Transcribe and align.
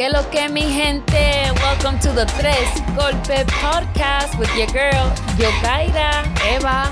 ¿Qué 0.00 0.08
lo 0.08 0.30
que 0.30 0.48
mi 0.48 0.62
gente? 0.62 1.52
Welcome 1.62 1.98
to 2.00 2.08
the 2.14 2.24
Tres 2.38 2.70
Golpe 2.96 3.44
Podcast 3.60 4.34
with 4.38 4.48
your 4.56 4.66
girl, 4.68 5.12
Yogaira, 5.36 6.24
Eva 6.42 6.90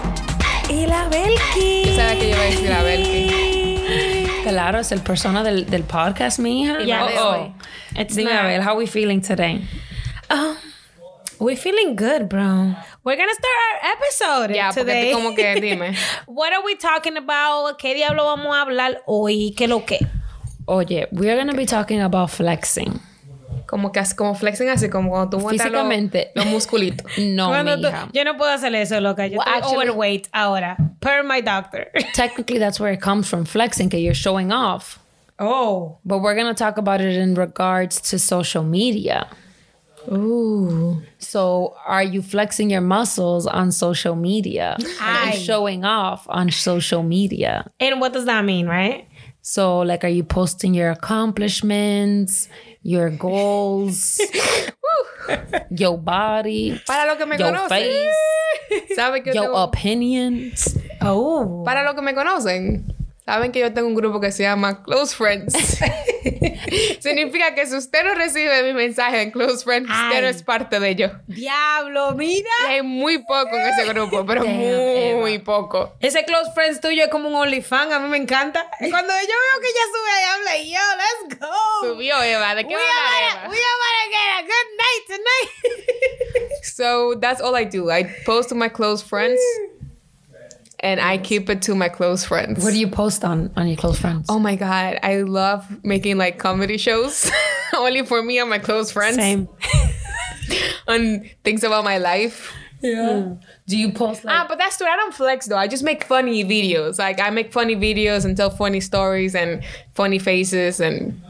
y 0.68 0.84
la 0.86 1.08
Belki. 1.08 1.84
Yo 1.86 1.96
sabía 1.96 2.18
que 2.18 2.28
yo 2.28 2.34
iba 2.34 2.42
a 2.42 2.44
decir 2.44 2.68
la 2.68 2.82
Belki. 2.82 4.42
Claro, 4.42 4.80
es 4.80 4.92
el 4.92 5.00
persona 5.00 5.42
del, 5.42 5.70
del 5.70 5.84
podcast, 5.84 6.38
mi 6.38 6.64
hija. 6.64 6.80
Yeah, 6.80 7.06
oh, 7.18 7.48
oh. 7.48 7.54
It's 7.98 8.14
Dime 8.14 8.30
a 8.30 8.42
ver, 8.42 8.60
how 8.60 8.76
we 8.76 8.86
feeling 8.86 9.22
today? 9.22 9.62
Um, 10.28 10.58
we're 11.38 11.56
feeling 11.56 11.96
good, 11.96 12.28
bro. 12.28 12.74
We're 13.04 13.16
gonna 13.16 13.32
start 13.32 13.56
our 13.72 13.90
episode 13.90 14.54
Ya, 14.54 14.68
porque 14.68 14.84
today. 14.84 15.12
tú 15.12 15.16
como 15.16 15.34
que 15.34 15.58
dime. 15.62 15.96
What 16.26 16.52
are 16.52 16.62
we 16.62 16.76
talking 16.76 17.16
about? 17.16 17.78
¿Qué 17.78 17.94
diablo 17.94 18.26
vamos 18.26 18.54
a 18.54 18.60
hablar 18.60 19.02
hoy? 19.06 19.54
¿Qué 19.56 19.66
lo 19.66 19.86
que? 19.86 19.98
Oye, 20.68 21.08
we're 21.12 21.34
gonna 21.34 21.54
be 21.54 21.64
talking 21.64 22.02
about 22.02 22.28
flexing. 22.28 23.00
Como 23.68 23.92
que 23.92 24.00
como 24.16 24.34
flexing 24.34 24.70
así, 24.70 24.88
como 24.88 25.10
cuando 25.10 25.36
tú 25.36 25.42
montas 25.42 25.70
los- 25.70 25.82
Físicamente. 25.82 26.30
los 26.34 26.46
musculitos. 26.46 27.06
No, 27.18 27.48
Cuando 27.48 27.76
tú- 27.76 27.88
mija. 27.88 28.08
yo 28.14 28.24
no 28.24 28.36
puedo 28.38 28.50
hacer 28.50 28.74
eso, 28.74 28.98
loca. 29.00 29.26
Yo 29.26 29.38
Well, 29.38 29.60
estoy 29.60 29.76
overweight 29.76 30.26
ahora. 30.32 30.76
Per 31.00 31.22
my 31.22 31.42
doctor. 31.42 31.86
Technically, 32.14 32.58
that's 32.58 32.80
where 32.80 32.92
it 32.94 33.00
comes 33.02 33.28
from, 33.28 33.44
flexing, 33.44 33.90
que 33.90 33.98
you're 34.00 34.14
showing 34.14 34.50
off. 34.52 34.98
oh. 35.38 35.98
But 36.04 36.20
we're 36.22 36.34
gonna 36.34 36.54
talk 36.54 36.78
about 36.78 37.00
it 37.02 37.14
in 37.14 37.34
regards 37.34 38.00
to 38.10 38.18
social 38.18 38.64
media. 38.64 39.26
Ooh. 40.10 41.02
So, 41.18 41.74
are 41.86 42.02
you 42.02 42.22
flexing 42.22 42.70
your 42.70 42.80
muscles 42.80 43.46
on 43.46 43.72
social 43.72 44.14
media? 44.16 44.76
Are 45.02 45.26
you 45.26 45.38
showing 45.38 45.84
off 45.84 46.24
on 46.28 46.50
social 46.50 47.02
media? 47.02 47.70
And 47.80 48.00
what 48.00 48.12
does 48.12 48.24
that 48.24 48.44
mean, 48.44 48.66
right? 48.66 49.06
So, 49.50 49.78
like, 49.80 50.04
are 50.04 50.08
you 50.12 50.24
posting 50.24 50.74
your 50.74 50.90
accomplishments, 50.90 52.50
your 52.82 53.08
goals, 53.08 54.20
your 55.70 55.96
body, 55.96 56.78
Para 56.86 57.06
los 57.06 57.16
que 57.16 57.24
me 57.24 57.38
your 57.38 57.48
conocen. 57.48 57.68
face, 57.68 58.14
¿Saben 58.94 59.22
que 59.24 59.32
yo 59.32 59.40
your 59.42 59.44
tengo- 59.54 59.64
opinions? 59.64 60.76
Oh. 61.00 61.62
Para 61.64 61.82
los 61.82 61.94
que 61.94 62.02
me 62.02 62.12
conocen, 62.14 62.84
saben 63.28 63.52
que 63.52 63.58
yo 63.58 63.74
tengo 63.74 63.88
un 63.88 63.94
grupo 63.94 64.22
que 64.22 64.32
se 64.32 64.42
llama 64.42 64.82
Close 64.82 65.14
Friends. 65.14 65.52
Significa 67.00 67.54
que 67.54 67.66
si 67.66 67.76
usted 67.76 68.02
no 68.02 68.14
recibe 68.14 68.62
mi 68.62 68.72
mensaje 68.72 69.20
en 69.20 69.30
Close 69.32 69.64
Friends, 69.64 69.90
usted 69.90 70.22
no 70.22 70.28
es 70.28 70.42
parte 70.42 70.80
de 70.80 70.88
ello. 70.88 71.10
Diablo, 71.26 72.12
mira. 72.12 72.48
Y 72.64 72.72
hay 72.72 72.82
muy 72.82 73.18
poco 73.18 73.50
en 73.54 73.68
ese 73.68 73.84
grupo, 73.92 74.24
pero 74.24 74.44
Damn, 74.44 75.18
muy 75.20 75.34
Eva. 75.34 75.44
poco. 75.44 75.92
Ese 76.00 76.24
close 76.24 76.52
friends 76.54 76.80
tuyo 76.80 77.04
es 77.04 77.10
como 77.10 77.28
un 77.28 77.34
OnlyFans, 77.34 77.92
a 77.92 77.98
mí 77.98 78.08
me 78.08 78.16
encanta. 78.16 78.66
Cuando 78.78 79.12
yo 79.12 79.36
veo 79.44 79.60
que 79.60 79.68
ella 79.68 79.84
sube 79.92 80.10
ahí, 80.16 80.24
I'm 80.32 80.44
like, 80.46 80.70
yo, 80.70 80.80
let's 80.96 81.38
go. 81.38 81.86
Subió 81.86 82.22
Eva, 82.22 82.54
¿de 82.54 82.62
qué 82.66 82.74
we 82.74 82.80
va 82.80 82.80
a 82.80 83.28
hablar 83.28 83.44
Eva? 83.44 83.50
we 83.50 83.58
are 83.58 84.08
get 84.10 84.38
a 84.38 84.42
good 84.42 84.68
night 84.78 85.04
tonight. 85.06 86.62
So 86.62 87.14
that's 87.20 87.42
all 87.42 87.54
I 87.54 87.64
do. 87.64 87.90
I 87.90 88.04
post 88.24 88.48
to 88.50 88.54
my 88.54 88.68
close 88.70 89.02
friends 89.02 89.38
and 90.80 91.00
I 91.00 91.18
keep 91.18 91.50
it 91.50 91.62
to 91.62 91.74
my 91.74 91.88
close 91.88 92.24
friends. 92.24 92.62
What 92.62 92.72
do 92.72 92.78
you 92.78 92.88
post 92.88 93.24
on 93.24 93.50
on 93.56 93.66
your 93.68 93.76
close 93.76 93.98
friends? 93.98 94.26
Oh 94.28 94.38
my 94.38 94.56
god, 94.56 94.98
I 95.02 95.22
love 95.22 95.66
making 95.84 96.18
like 96.18 96.38
comedy 96.38 96.78
shows 96.78 97.30
only 97.76 98.04
for 98.04 98.22
me 98.22 98.38
and 98.38 98.48
my 98.50 98.58
close 98.58 98.90
friends 98.92 99.16
Same. 99.16 99.48
on 100.88 101.28
things 101.44 101.64
about 101.64 101.84
my 101.84 101.98
life. 101.98 102.52
yeah. 102.80 103.34
Do 103.66 103.76
you 103.76 103.92
post 103.92 104.24
like? 104.24 104.34
Ah, 104.34 104.46
but 104.48 104.58
that's 104.58 104.78
true. 104.78 104.86
I 104.86 104.96
don't 104.96 105.12
flex 105.14 105.46
though. 105.46 105.56
I 105.56 105.66
just 105.68 105.82
make 105.82 106.04
funny 106.04 106.44
videos. 106.44 106.98
Like 106.98 107.20
I 107.20 107.30
make 107.30 107.52
funny 107.52 107.76
videos 107.76 108.24
and 108.24 108.36
tell 108.36 108.50
funny 108.50 108.80
stories 108.80 109.34
and 109.34 109.62
funny 109.94 110.18
faces 110.18 110.80
and 110.80 111.20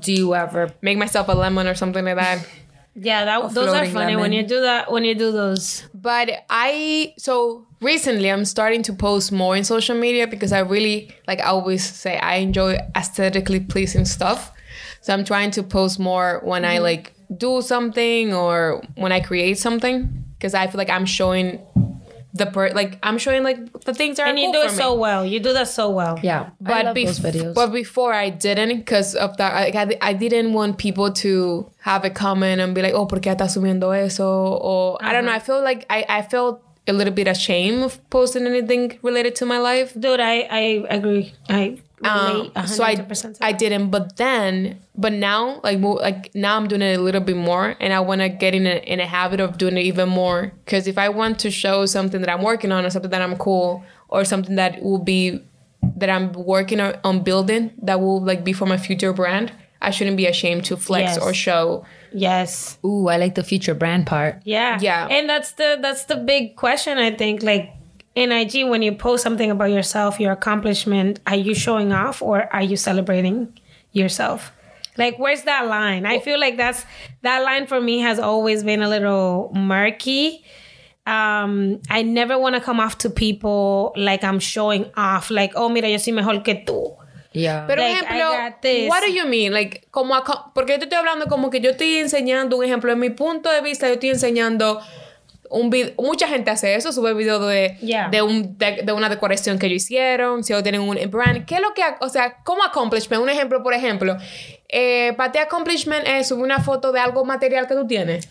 do 0.00 0.12
you 0.12 0.34
ever? 0.34 0.70
make 0.82 0.98
myself 0.98 1.28
a 1.28 1.32
lemon 1.32 1.66
or 1.66 1.74
something 1.74 2.04
like 2.04 2.16
that. 2.16 2.46
Yeah, 3.00 3.24
that, 3.24 3.54
those 3.54 3.68
are 3.68 3.86
funny 3.86 4.16
when 4.16 4.32
you 4.32 4.42
do 4.42 4.60
that. 4.60 4.90
When 4.90 5.04
you 5.04 5.14
do 5.14 5.30
those. 5.30 5.84
But 5.94 6.44
I 6.50 7.14
so 7.16 7.66
recently 7.80 8.30
I'm 8.30 8.44
starting 8.44 8.82
to 8.84 8.92
post 8.92 9.30
more 9.30 9.56
in 9.56 9.64
social 9.64 9.96
media 9.96 10.26
because 10.26 10.52
I 10.52 10.60
really 10.60 11.10
like 11.26 11.40
I 11.40 11.44
always 11.44 11.84
say 11.84 12.18
I 12.18 12.36
enjoy 12.36 12.78
aesthetically 12.96 13.60
pleasing 13.60 14.04
stuff. 14.04 14.52
So 15.00 15.12
I'm 15.12 15.24
trying 15.24 15.50
to 15.52 15.62
post 15.62 15.98
more 15.98 16.40
when 16.42 16.64
I 16.64 16.76
mm-hmm. 16.76 16.84
like 16.84 17.12
do 17.36 17.62
something 17.62 18.34
or 18.34 18.82
when 18.96 19.12
I 19.12 19.20
create 19.20 19.58
something 19.58 20.24
because 20.36 20.54
I 20.54 20.66
feel 20.66 20.78
like 20.78 20.90
I'm 20.90 21.06
showing 21.06 21.60
the 22.34 22.46
per 22.46 22.70
like 22.70 22.98
I'm 23.02 23.16
showing 23.18 23.42
like 23.42 23.58
the 23.84 23.94
things 23.94 24.16
that 24.18 24.24
are 24.24 24.28
And 24.28 24.38
you 24.38 24.46
cool 24.52 24.52
do 24.52 24.62
it 24.62 24.70
for 24.70 24.76
so 24.76 24.94
me. 24.94 25.00
well. 25.00 25.24
You 25.24 25.40
do 25.40 25.52
that 25.54 25.68
so 25.68 25.88
well. 25.90 26.18
Yeah, 26.22 26.40
I 26.42 26.50
But, 26.60 26.84
love 26.86 26.96
bef- 26.96 27.06
those 27.06 27.20
videos. 27.20 27.54
but 27.54 27.72
before 27.72 28.12
I 28.12 28.28
didn't 28.30 28.76
because 28.78 29.14
of 29.14 29.36
that 29.38 29.54
like, 29.54 29.74
I, 29.74 30.10
I 30.10 30.12
didn't 30.12 30.52
want 30.52 30.76
people 30.78 31.10
to 31.24 31.66
have 31.80 32.04
a 32.04 32.10
comment 32.10 32.60
and 32.60 32.74
be 32.74 32.82
like 32.82 32.92
oh 32.94 33.06
¿por 33.06 33.20
qué 33.20 33.32
estás 33.34 33.54
subiendo 33.56 33.92
eso 33.96 34.28
or 34.28 34.98
I 35.02 35.12
don't 35.14 35.24
know 35.24 35.30
uh-huh. 35.30 35.36
I 35.36 35.40
feel 35.40 35.62
like 35.62 35.86
I, 35.88 36.04
I 36.08 36.22
felt 36.22 36.60
a 36.88 36.92
little 36.92 37.12
bit 37.12 37.28
ashamed 37.28 37.82
of 37.82 38.10
posting 38.10 38.46
anything 38.46 38.98
related 39.02 39.34
to 39.36 39.46
my 39.46 39.58
life 39.58 39.92
Dude, 39.98 40.20
I, 40.20 40.40
I 40.50 40.60
agree. 40.90 41.32
I 41.48 41.78
um, 42.04 42.52
so 42.66 42.84
I 42.84 43.04
I 43.40 43.50
didn't 43.52 43.90
but 43.90 44.16
then 44.16 44.78
but 44.96 45.12
now 45.12 45.60
like 45.64 45.80
mo- 45.80 45.94
like 45.94 46.32
now 46.34 46.56
I'm 46.56 46.68
doing 46.68 46.82
it 46.82 46.96
a 46.96 47.02
little 47.02 47.20
bit 47.20 47.36
more 47.36 47.74
and 47.80 47.92
I 47.92 47.98
want 48.00 48.20
to 48.20 48.28
get 48.28 48.54
in 48.54 48.66
a, 48.68 48.76
in 48.92 49.00
a 49.00 49.06
habit 49.06 49.40
of 49.40 49.58
doing 49.58 49.76
it 49.76 49.82
even 49.82 50.08
more 50.08 50.52
because 50.64 50.86
if 50.86 50.96
I 50.96 51.08
want 51.08 51.40
to 51.40 51.50
show 51.50 51.86
something 51.86 52.20
that 52.20 52.30
I'm 52.30 52.42
working 52.42 52.70
on 52.70 52.84
or 52.84 52.90
something 52.90 53.10
that 53.10 53.20
I'm 53.20 53.36
cool 53.36 53.82
or 54.08 54.24
something 54.24 54.54
that 54.56 54.80
will 54.80 54.98
be 55.00 55.42
that 55.96 56.08
I'm 56.08 56.32
working 56.34 56.78
on, 56.78 56.94
on 57.02 57.24
building 57.24 57.72
that 57.82 57.98
will 58.00 58.20
like 58.22 58.44
be 58.44 58.52
for 58.52 58.66
my 58.66 58.76
future 58.76 59.12
brand 59.12 59.50
I 59.82 59.90
shouldn't 59.90 60.16
be 60.16 60.26
ashamed 60.26 60.66
to 60.66 60.76
flex 60.76 61.16
Yes. 61.16 61.18
or 61.18 61.34
show 61.34 61.84
Yes. 62.12 62.78
Ooh, 62.84 63.08
I 63.08 63.16
like 63.16 63.34
the 63.34 63.44
future 63.44 63.74
brand 63.74 64.06
part. 64.06 64.40
Yeah. 64.44 64.78
Yeah. 64.80 65.06
And 65.08 65.28
that's 65.28 65.52
the 65.52 65.78
that's 65.80 66.04
the 66.04 66.16
big 66.16 66.56
question 66.56 66.98
I 66.98 67.10
think 67.10 67.42
like 67.42 67.70
in 68.14 68.32
IG 68.32 68.68
when 68.68 68.82
you 68.82 68.92
post 68.92 69.22
something 69.22 69.50
about 69.50 69.70
yourself, 69.70 70.18
your 70.18 70.32
accomplishment, 70.32 71.20
are 71.26 71.36
you 71.36 71.54
showing 71.54 71.92
off 71.92 72.20
or 72.22 72.52
are 72.52 72.62
you 72.62 72.76
celebrating 72.76 73.58
yourself? 73.92 74.52
Like 74.96 75.18
where's 75.18 75.42
that 75.42 75.66
line? 75.66 76.06
I 76.06 76.18
feel 76.18 76.40
like 76.40 76.56
that's 76.56 76.84
that 77.22 77.44
line 77.44 77.66
for 77.66 77.80
me 77.80 78.00
has 78.00 78.18
always 78.18 78.64
been 78.64 78.82
a 78.82 78.88
little 78.88 79.52
murky. 79.54 80.44
Um, 81.06 81.80
I 81.88 82.02
never 82.02 82.38
want 82.38 82.54
to 82.54 82.60
come 82.60 82.80
off 82.80 82.98
to 82.98 83.08
people 83.08 83.94
like 83.96 84.22
I'm 84.22 84.38
showing 84.38 84.90
off, 84.94 85.30
like, 85.30 85.52
oh, 85.54 85.70
mira, 85.70 85.88
yo 85.88 85.96
soy 85.96 86.12
mejor 86.12 86.42
que 86.44 86.62
tú. 86.66 86.97
Yeah. 87.32 87.64
Pero 87.66 87.82
Like, 87.82 88.00
ejemplo, 88.00 88.88
what 88.88 89.00
do 89.02 89.12
you 89.12 89.26
mean? 89.26 89.52
Like, 89.52 89.86
como 89.90 90.14
aco- 90.14 90.50
porque 90.54 90.72
yo 90.72 90.78
te 90.78 90.84
estoy 90.84 90.98
hablando 90.98 91.26
como 91.26 91.50
que 91.50 91.60
yo 91.60 91.70
estoy 91.70 91.96
enseñando 91.98 92.56
un 92.56 92.64
ejemplo. 92.64 92.90
En 92.92 92.98
mi 92.98 93.10
punto 93.10 93.50
de 93.50 93.60
vista, 93.60 93.86
yo 93.86 93.94
estoy 93.94 94.10
enseñando 94.10 94.80
un 95.50 95.70
video. 95.70 95.92
Mucha 95.98 96.26
gente 96.28 96.50
hace 96.50 96.74
eso, 96.74 96.90
sube 96.92 97.14
videos 97.14 97.46
de, 97.48 97.76
Yeah. 97.80 98.08
de, 98.08 98.22
un, 98.22 98.56
de, 98.58 98.82
de 98.82 98.92
una 98.92 99.08
decoración 99.08 99.58
que 99.58 99.66
ellos 99.66 99.82
hicieron, 99.84 100.42
si 100.44 100.52
ellos 100.52 100.62
tienen 100.62 100.80
un 100.80 100.96
brand. 101.10 101.44
¿Qué 101.46 101.56
es 101.56 101.60
lo 101.60 101.74
que, 101.74 101.82
o 102.00 102.08
sea, 102.08 102.36
como 102.44 102.62
accomplishment? 102.64 103.22
Un 103.22 103.28
ejemplo, 103.30 103.62
por 103.62 103.72
ejemplo, 103.74 104.16
eh, 104.68 105.12
para 105.16 105.32
ti 105.32 105.38
accomplishment 105.38 106.06
es 106.06 106.28
subir 106.28 106.44
una 106.44 106.60
foto 106.60 106.92
de 106.92 107.00
algo 107.00 107.24
material 107.24 107.66
que 107.66 107.74
tú 107.74 107.86
tienes. 107.86 108.28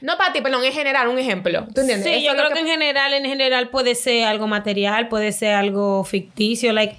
No 0.00 0.16
para 0.18 0.32
ti, 0.32 0.40
perdón, 0.40 0.64
en 0.64 0.72
general, 0.72 1.06
un 1.08 1.18
ejemplo. 1.18 1.66
¿Tú 1.74 1.82
entiendes? 1.82 2.04
Sí, 2.04 2.24
Eso 2.26 2.32
yo 2.34 2.36
creo 2.36 2.50
que... 2.52 2.60
en 2.60 2.66
general, 2.66 3.14
en 3.14 3.24
general 3.24 3.68
puede 3.70 3.94
ser 3.94 4.24
algo 4.24 4.46
material, 4.46 5.08
puede 5.08 5.32
ser 5.32 5.54
algo 5.54 6.02
ficticio. 6.04 6.72
Like, 6.72 6.96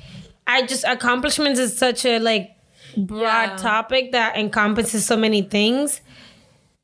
I 0.47 0.65
just 0.65 0.83
accomplishments 0.83 1.59
is 1.59 1.77
such 1.77 2.05
a 2.05 2.19
like 2.19 2.51
broad 2.97 3.49
Yeah. 3.51 3.55
topic 3.57 4.11
that 4.11 4.35
encompasses 4.37 5.05
so 5.05 5.15
many 5.17 5.41
things. 5.41 6.01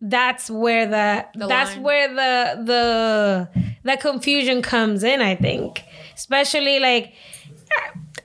That's 0.02 0.50
where 0.50 0.86
the, 0.88 1.26
The 1.36 1.48
that's 1.48 1.74
line. 1.76 1.84
where 1.84 2.08
the 2.08 2.64
the 2.64 3.50
the 3.84 3.98
confusion 3.98 4.62
comes 4.62 5.04
in. 5.04 5.22
I 5.22 5.36
think, 5.36 5.84
especially 6.16 6.80
like. 6.80 7.14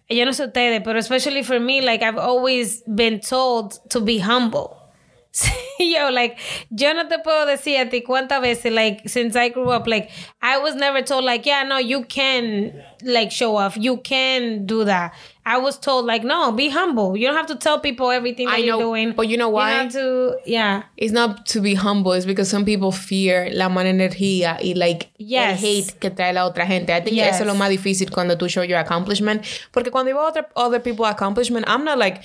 Eh, 0.08 0.14
yo 0.16 0.24
no 0.24 0.30
sé 0.30 0.46
ustedes, 0.46 0.82
but 0.84 0.96
especially 0.96 1.42
for 1.42 1.58
me, 1.60 1.80
like 1.80 2.02
I've 2.02 2.16
always 2.18 2.82
been 2.94 3.20
told 3.20 3.78
to 3.90 4.00
be 4.00 4.18
humble. 4.18 4.78
Yo, 5.78 6.10
like, 6.10 6.38
yo 6.70 6.92
no 6.94 7.08
te 7.08 7.18
puedo 7.18 7.46
decir 7.46 7.78
a 7.80 7.88
ti 7.90 8.02
cuántas 8.02 8.40
veces, 8.40 8.72
like, 8.72 9.08
since 9.08 9.36
I 9.36 9.48
grew 9.48 9.70
up, 9.70 9.86
like, 9.86 10.10
I 10.40 10.58
was 10.58 10.74
never 10.74 11.02
told, 11.02 11.24
like, 11.24 11.46
yeah, 11.46 11.64
no, 11.64 11.78
you 11.78 12.04
can, 12.04 12.72
like, 13.02 13.30
show 13.32 13.56
off. 13.56 13.76
You 13.76 13.98
can 13.98 14.66
do 14.66 14.84
that. 14.84 15.12
I 15.46 15.58
was 15.58 15.76
told, 15.78 16.06
like, 16.06 16.24
no, 16.24 16.52
be 16.52 16.70
humble. 16.70 17.16
You 17.18 17.26
don't 17.26 17.36
have 17.36 17.48
to 17.48 17.56
tell 17.56 17.78
people 17.78 18.10
everything 18.10 18.46
that 18.46 18.54
I 18.54 18.58
you're 18.58 18.78
know, 18.78 18.80
doing. 18.94 19.12
but 19.12 19.28
you 19.28 19.36
know 19.36 19.50
why? 19.50 19.72
You 19.72 19.76
have 19.82 19.92
to, 19.92 20.38
yeah. 20.46 20.84
It's 20.96 21.12
not 21.12 21.44
to 21.48 21.60
be 21.60 21.74
humble, 21.74 22.12
it's 22.14 22.24
because 22.24 22.48
some 22.48 22.64
people 22.64 22.90
fear 22.92 23.50
la 23.52 23.68
mala 23.68 23.90
energía 23.90 24.56
y 24.62 24.72
like 24.74 25.10
Yes. 25.18 25.52
el 25.62 25.66
hate 25.68 26.00
que 26.00 26.10
trae 26.10 26.32
la 26.32 26.46
otra 26.48 26.64
gente. 26.66 26.94
I 26.94 27.00
think 27.02 27.16
Yes. 27.16 27.34
eso 27.34 27.44
es 27.44 27.46
lo 27.46 27.54
más 27.54 27.68
difícil 27.68 28.10
cuando 28.10 28.36
tú 28.38 28.48
show 28.48 28.62
your 28.64 28.78
accomplishment. 28.78 29.44
Porque 29.70 29.90
cuando 29.90 30.10
yo 30.12 30.16
veo 30.16 30.26
other, 30.28 30.46
other 30.56 30.80
people 30.80 31.04
accomplishment, 31.04 31.66
I'm 31.68 31.84
not 31.84 31.98
like, 31.98 32.22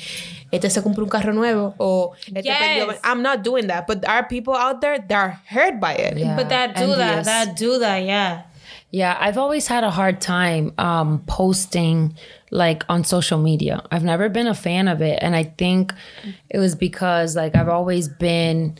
este 0.53 0.69
se 0.69 0.81
compró 0.81 1.03
un 1.03 1.09
carro 1.09 1.33
nuevo 1.33 1.75
o 1.77 2.13
este 2.33 2.45
Yes. 2.45 2.99
I'm 3.03 3.21
not 3.21 3.43
doing 3.43 3.67
that. 3.67 3.85
But 3.85 4.01
there 4.01 4.11
are 4.11 4.23
people 4.27 4.53
out 4.55 4.79
there 4.79 4.97
that 4.97 5.11
are 5.11 5.39
hurt 5.49 5.81
by 5.81 5.93
it. 5.93 6.17
Yeah, 6.17 6.37
But 6.37 6.47
that 6.49 6.73
do 6.75 6.87
that, 6.95 7.17
envious. 7.17 7.25
that 7.27 7.55
do 7.57 7.79
that, 7.79 8.03
yeah. 8.05 8.43
Yeah, 8.91 9.15
I've 9.19 9.37
always 9.37 9.67
had 9.67 9.83
a 9.83 9.91
hard 9.91 10.19
time 10.19 10.73
um, 10.79 11.21
posting 11.27 12.15
like 12.51 12.83
on 12.89 13.03
social 13.03 13.37
media. 13.37 13.83
I've 13.91 14.03
never 14.03 14.29
been 14.29 14.47
a 14.47 14.55
fan 14.55 14.87
of 14.87 15.01
it. 15.01 15.19
And 15.21 15.35
I 15.35 15.43
think 15.43 15.93
it 16.49 16.59
was 16.59 16.75
because 16.75 17.35
like 17.35 17.55
I've 17.55 17.69
always 17.69 18.07
been 18.07 18.77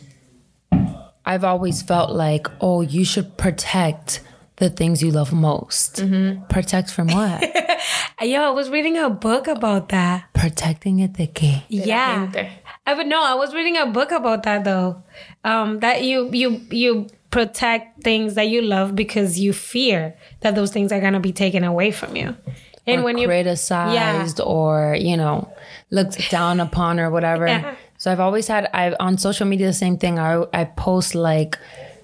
I've 1.24 1.44
always 1.44 1.82
felt 1.82 2.10
like, 2.10 2.48
oh, 2.60 2.80
you 2.80 3.04
should 3.04 3.36
protect 3.36 4.20
the 4.56 4.70
things 4.70 5.02
you 5.02 5.10
love 5.10 5.32
most. 5.32 5.96
Mm-hmm. 5.96 6.44
Protect 6.46 6.90
from 6.90 7.08
what? 7.08 7.42
Yo, 8.22 8.42
I 8.42 8.50
was 8.50 8.68
reading 8.68 8.98
a 8.98 9.08
book 9.08 9.46
about 9.46 9.88
that. 9.90 10.24
Protecting 10.34 11.00
it 11.00 11.14
de 11.14 11.26
qué? 11.26 11.62
yeah. 11.68 12.50
I 12.86 12.94
would 12.94 13.06
know. 13.06 13.22
I 13.22 13.34
was 13.34 13.54
reading 13.54 13.76
a 13.76 13.86
book 13.86 14.10
about 14.10 14.42
that 14.44 14.64
though. 14.64 15.02
Um, 15.44 15.80
that 15.80 16.02
you 16.02 16.30
you 16.32 16.60
you 16.70 17.06
protect 17.30 18.02
things 18.02 18.34
that 18.34 18.48
you 18.48 18.62
love 18.62 18.96
because 18.96 19.38
you 19.38 19.52
fear 19.52 20.16
that 20.40 20.54
those 20.54 20.72
things 20.72 20.90
are 20.90 21.00
gonna 21.00 21.20
be 21.20 21.32
taken 21.32 21.62
away 21.62 21.90
from 21.90 22.16
you. 22.16 22.36
And 22.86 23.00
or 23.02 23.04
when 23.04 23.18
you 23.18 23.26
criticized 23.26 24.40
or 24.40 24.96
you 24.98 25.16
know 25.16 25.52
looked 25.90 26.30
down 26.30 26.60
upon 26.60 26.98
or 27.00 27.10
whatever. 27.10 27.46
Yeah. 27.46 27.74
So 27.98 28.10
I've 28.10 28.20
always 28.20 28.48
had 28.48 28.68
I 28.72 28.94
on 28.98 29.18
social 29.18 29.46
media 29.46 29.66
the 29.66 29.72
same 29.72 29.98
thing. 29.98 30.18
I 30.18 30.44
I 30.52 30.64
post 30.64 31.14
like 31.14 31.58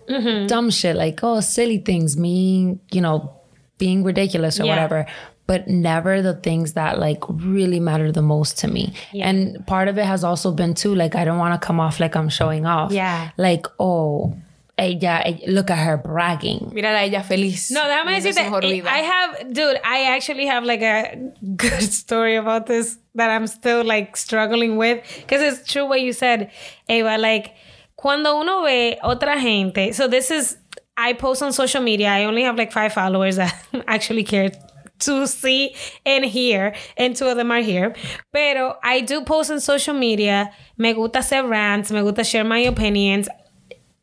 Mm-hmm. 0.08 0.46
dumb 0.46 0.70
shit 0.70 0.94
like 0.94 1.18
oh 1.24 1.40
silly 1.40 1.78
things, 1.78 2.16
me 2.16 2.78
you 2.92 3.00
know 3.00 3.32
being 3.78 4.04
ridiculous 4.04 4.60
or 4.60 4.64
Yeah. 4.64 4.70
whatever. 4.74 5.06
But 5.48 5.66
never 5.68 6.22
the 6.22 6.34
things 6.34 6.72
that 6.74 6.98
like 7.00 7.22
really 7.28 7.80
matter 7.80 8.12
the 8.12 8.22
most 8.22 8.58
to 8.60 8.68
me. 8.68 8.94
And 9.14 9.64
part 9.66 9.88
of 9.88 9.98
it 9.98 10.04
has 10.04 10.22
also 10.24 10.52
been 10.52 10.74
too 10.74 10.94
like 10.94 11.16
I 11.16 11.24
don't 11.24 11.38
want 11.38 11.60
to 11.60 11.66
come 11.66 11.80
off 11.80 11.98
like 11.98 12.14
I'm 12.14 12.28
showing 12.28 12.66
off. 12.66 12.92
Yeah. 12.92 13.30
Like 13.36 13.66
oh, 13.80 14.36
ella, 14.78 15.22
ella- 15.24 15.38
look 15.52 15.70
at 15.70 15.78
her 15.78 15.96
bragging. 15.96 16.70
Mírala 16.74 17.00
a 17.00 17.04
ella 17.06 17.22
feliz. 17.22 17.70
No, 17.70 17.80
déjame 17.84 18.10
viendo 18.10 18.22
su 18.22 18.28
decirte, 18.28 18.44
mejor 18.44 18.64
eh, 18.64 18.82
I. 18.84 18.98
I 18.98 19.02
have, 19.02 19.52
dude, 19.52 19.80
I 19.84 20.04
actually 20.14 20.46
have 20.46 20.64
like 20.64 20.82
a 20.82 21.16
good 21.56 21.82
story 21.92 22.36
about 22.36 22.66
this 22.66 22.98
that 23.14 23.30
I'm 23.30 23.46
still 23.46 23.84
like 23.84 24.16
struggling 24.16 24.76
with. 24.76 25.02
Because 25.18 25.40
it's 25.40 25.70
true 25.70 25.86
what 25.86 26.00
you 26.00 26.12
said, 26.12 26.50
Eva. 26.88 27.16
Like, 27.16 27.54
cuando 27.96 28.36
uno 28.38 28.62
ve 28.64 28.98
otra 29.02 29.40
gente, 29.40 29.92
so 29.92 30.08
this 30.08 30.30
is, 30.30 30.58
I 30.96 31.14
post 31.14 31.42
on 31.42 31.52
social 31.52 31.82
media. 31.82 32.08
I 32.08 32.24
only 32.24 32.42
have 32.42 32.56
like 32.56 32.72
five 32.72 32.92
followers 32.92 33.36
that 33.36 33.54
actually 33.86 34.24
care 34.24 34.50
to 34.98 35.26
see 35.26 35.74
and 36.06 36.24
hear, 36.24 36.74
and 36.96 37.14
two 37.14 37.26
of 37.26 37.36
them 37.36 37.50
are 37.50 37.60
here. 37.60 37.94
Pero 38.32 38.76
I 38.82 39.00
do 39.00 39.22
post 39.24 39.50
on 39.50 39.60
social 39.60 39.94
media. 39.94 40.50
Me 40.78 40.92
gusta 40.94 41.18
hacer 41.20 41.48
rants, 41.48 41.90
me 41.90 42.00
gusta 42.02 42.24
share 42.24 42.44
my 42.44 42.58
opinions 42.60 43.28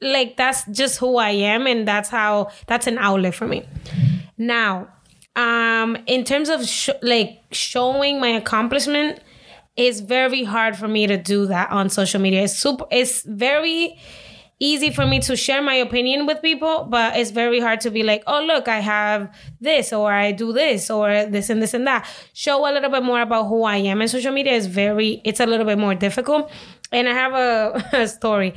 like 0.04 0.38
that's 0.38 0.66
just 0.68 1.00
who 1.00 1.18
I 1.18 1.32
am 1.32 1.68
and 1.68 1.88
that's 1.88 2.10
how 2.10 2.50
that's 2.68 2.88
an 2.88 2.98
outlet 2.98 3.36
for 3.36 3.48
me. 3.48 3.66
Now, 4.38 4.88
um 5.36 5.98
in 6.06 6.24
terms 6.24 6.50
of 6.50 6.66
sh- 6.68 6.90
like 7.02 7.42
showing 7.52 8.20
my 8.20 8.28
accomplishment 8.28 9.20
it's 9.76 10.02
very 10.02 10.44
hard 10.44 10.76
for 10.76 10.88
me 10.88 11.08
to 11.08 11.18
do 11.18 11.48
that 11.48 11.72
on 11.72 11.90
social 11.90 12.22
media. 12.22 12.44
It's 12.44 12.56
super 12.56 12.86
it's 12.92 13.24
very 13.24 13.98
easy 14.60 14.92
for 14.92 15.06
me 15.06 15.20
to 15.20 15.36
share 15.36 15.62
my 15.62 15.74
opinion 15.74 16.26
with 16.26 16.42
people, 16.42 16.86
but 16.90 17.18
it's 17.18 17.32
very 17.32 17.60
hard 17.60 17.82
to 17.82 17.90
be 17.92 18.04
like, 18.04 18.24
"Oh, 18.28 18.44
look, 18.46 18.68
I 18.68 18.80
have 18.80 19.34
this 19.60 19.92
or 19.92 20.14
I 20.14 20.32
do 20.32 20.54
this 20.54 20.90
or 20.90 21.26
this 21.26 21.50
and 21.50 21.62
this 21.62 21.74
and 21.74 21.88
that." 21.88 22.08
Show 22.34 22.70
a 22.70 22.72
little 22.72 22.90
bit 22.90 23.04
more 23.04 23.22
about 23.22 23.48
who 23.48 23.64
I 23.64 23.78
am. 23.78 24.00
And 24.02 24.10
social 24.10 24.32
media 24.32 24.54
is 24.54 24.68
very 24.68 25.22
it's 25.24 25.40
a 25.40 25.46
little 25.46 25.66
bit 25.66 25.78
more 25.80 25.96
difficult. 25.96 26.52
And 26.92 27.10
I 27.10 27.14
have 27.14 27.34
a, 27.34 27.90
a 28.04 28.08
story. 28.08 28.54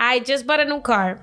I 0.00 0.20
just 0.20 0.46
bought 0.46 0.60
a 0.60 0.64
new 0.64 0.80
car 0.80 1.22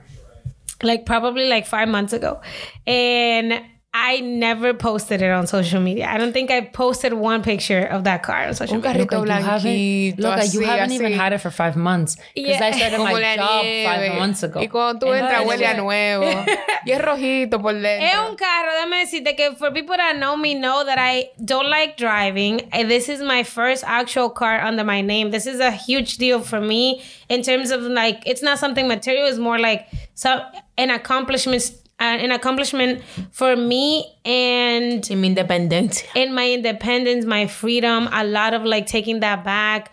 like 0.83 1.05
probably 1.05 1.49
like 1.49 1.65
five 1.65 1.89
months 1.89 2.13
ago. 2.13 2.39
And 2.85 3.61
I 3.99 4.19
never 4.21 4.73
posted 4.75 5.21
it 5.21 5.31
on 5.31 5.47
social 5.47 5.81
media. 5.81 6.07
I 6.07 6.17
don't 6.17 6.31
think 6.31 6.51
I 6.51 6.61
posted 6.61 7.13
one 7.13 7.41
picture 7.41 7.83
of 7.83 8.03
that 8.03 8.21
car 8.21 8.45
on 8.47 8.53
social 8.53 8.75
Un 8.75 8.81
media. 8.81 9.05
carrito 9.05 9.17
Look, 9.19 9.27
you 9.27 9.33
haven't, 9.33 9.63
blanquito, 9.63 10.17
look, 10.19 10.53
you 10.53 10.59
así, 10.61 10.65
haven't 10.65 10.91
even 10.91 11.13
had 11.13 11.33
it 11.33 11.39
for 11.39 11.49
five 11.49 11.75
months. 11.75 12.15
Because 12.35 12.59
Yeah. 12.59 12.65
I 12.67 12.71
started 12.71 12.97
Como 12.97 13.11
my 13.11 13.19
la 13.19 13.35
job 13.35 13.63
nieve. 13.65 13.85
five 13.87 14.19
months 14.19 14.43
ago. 14.43 14.59
Y 14.59 14.67
cuando 14.67 14.99
tú 14.99 15.11
And 15.13 15.25
entras, 15.25 15.39
then 15.39 15.47
huele 15.47 15.65
a 15.65 15.71
it- 15.71 15.77
nuevo. 15.77 16.25
y 16.85 16.91
es 16.91 17.01
rojito 17.01 17.59
por 17.61 17.73
dentro. 17.73 18.07
Es 18.07 18.29
un 18.29 18.35
carro, 18.37 18.71
déjame 18.75 18.99
decirte 19.03 19.35
que 19.35 19.55
for 19.55 19.71
people 19.71 19.97
that 19.97 20.15
know 20.17 20.37
me 20.37 20.53
know 20.53 20.83
that 20.85 20.99
I 20.99 21.29
don't 21.43 21.67
like 21.69 21.97
driving. 21.97 22.61
Eh, 22.71 22.83
this 22.83 23.09
is 23.09 23.21
my 23.21 23.43
first 23.43 23.83
actual 23.85 24.29
car 24.29 24.61
under 24.63 24.83
my 24.83 25.01
name. 25.01 25.31
This 25.31 25.47
is 25.47 25.59
a 25.59 25.71
huge 25.71 26.17
deal 26.17 26.41
for 26.41 26.61
me 26.61 27.01
in 27.29 27.41
terms 27.41 27.71
of 27.71 27.81
like 27.81 28.21
it's 28.27 28.43
not 28.43 28.59
something 28.59 28.87
material. 28.87 29.27
It's 29.27 29.39
more 29.39 29.57
like 29.57 29.87
some 30.13 30.41
an 30.77 30.91
accomplishment, 30.91 31.63
an 31.99 32.31
accomplishment 32.31 33.01
for 33.31 33.55
me 33.55 34.05
and 34.23 35.05
Y 35.09 35.15
mi 35.15 35.29
independencia. 35.29 36.05
in 36.15 36.33
my 36.33 36.51
independence, 36.51 37.25
my 37.25 37.47
freedom, 37.47 38.07
a 38.11 38.23
lot 38.23 38.53
of 38.53 38.63
like 38.63 38.85
taking 38.85 39.21
that 39.21 39.43
back. 39.43 39.91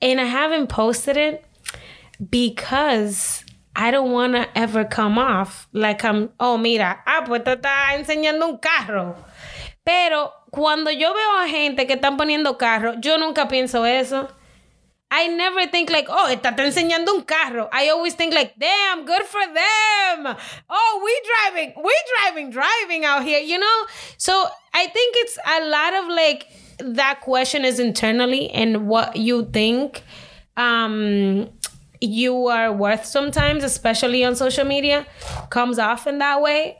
And 0.00 0.20
I 0.20 0.24
haven't 0.24 0.68
posted 0.68 1.16
it 1.16 1.44
because 2.30 3.44
I 3.76 3.90
don't 3.90 4.12
want 4.12 4.34
to 4.34 4.46
ever 4.56 4.84
come 4.84 5.18
off 5.18 5.66
like 5.72 6.04
I'm, 6.04 6.30
oh, 6.38 6.56
mira, 6.56 7.00
ah, 7.06 7.24
pues 7.26 7.42
te 7.44 7.56
está 7.56 7.94
enseñando 7.94 8.48
un 8.48 8.58
carro. 8.58 9.16
Pero 9.84 10.32
cuando 10.50 10.90
yo 10.90 11.12
veo 11.12 11.42
a 11.42 11.48
gente 11.48 11.86
que 11.86 11.94
están 11.94 12.16
poniendo 12.16 12.56
carro, 12.56 12.94
yo 13.00 13.18
nunca 13.18 13.48
pienso 13.48 13.84
eso. 13.84 14.28
I 15.16 15.28
never 15.28 15.66
think 15.68 15.90
like, 15.90 16.08
oh, 16.08 16.28
está 16.28 16.56
enseñando 16.56 17.14
un 17.14 17.22
carro. 17.22 17.68
I 17.72 17.90
always 17.90 18.14
think 18.14 18.34
like, 18.34 18.58
damn, 18.58 19.04
good 19.06 19.22
for 19.22 19.46
them. 19.46 20.36
Oh, 20.68 21.02
we 21.04 21.12
driving, 21.30 21.72
we 21.84 21.94
driving, 22.16 22.50
driving 22.50 23.04
out 23.04 23.22
here, 23.22 23.38
you 23.38 23.56
know? 23.56 23.86
So 24.18 24.48
I 24.74 24.88
think 24.88 25.14
it's 25.18 25.38
a 25.46 25.68
lot 25.68 25.94
of 25.94 26.08
like 26.08 26.48
that 26.96 27.20
question 27.20 27.64
is 27.64 27.78
internally 27.78 28.50
and 28.50 28.88
what 28.88 29.16
you 29.16 29.44
think 29.52 30.02
um 30.56 31.48
you 32.00 32.48
are 32.48 32.72
worth 32.72 33.04
sometimes, 33.04 33.62
especially 33.62 34.24
on 34.24 34.34
social 34.34 34.64
media, 34.64 35.06
comes 35.48 35.78
off 35.78 36.08
in 36.08 36.18
that 36.18 36.42
way. 36.42 36.76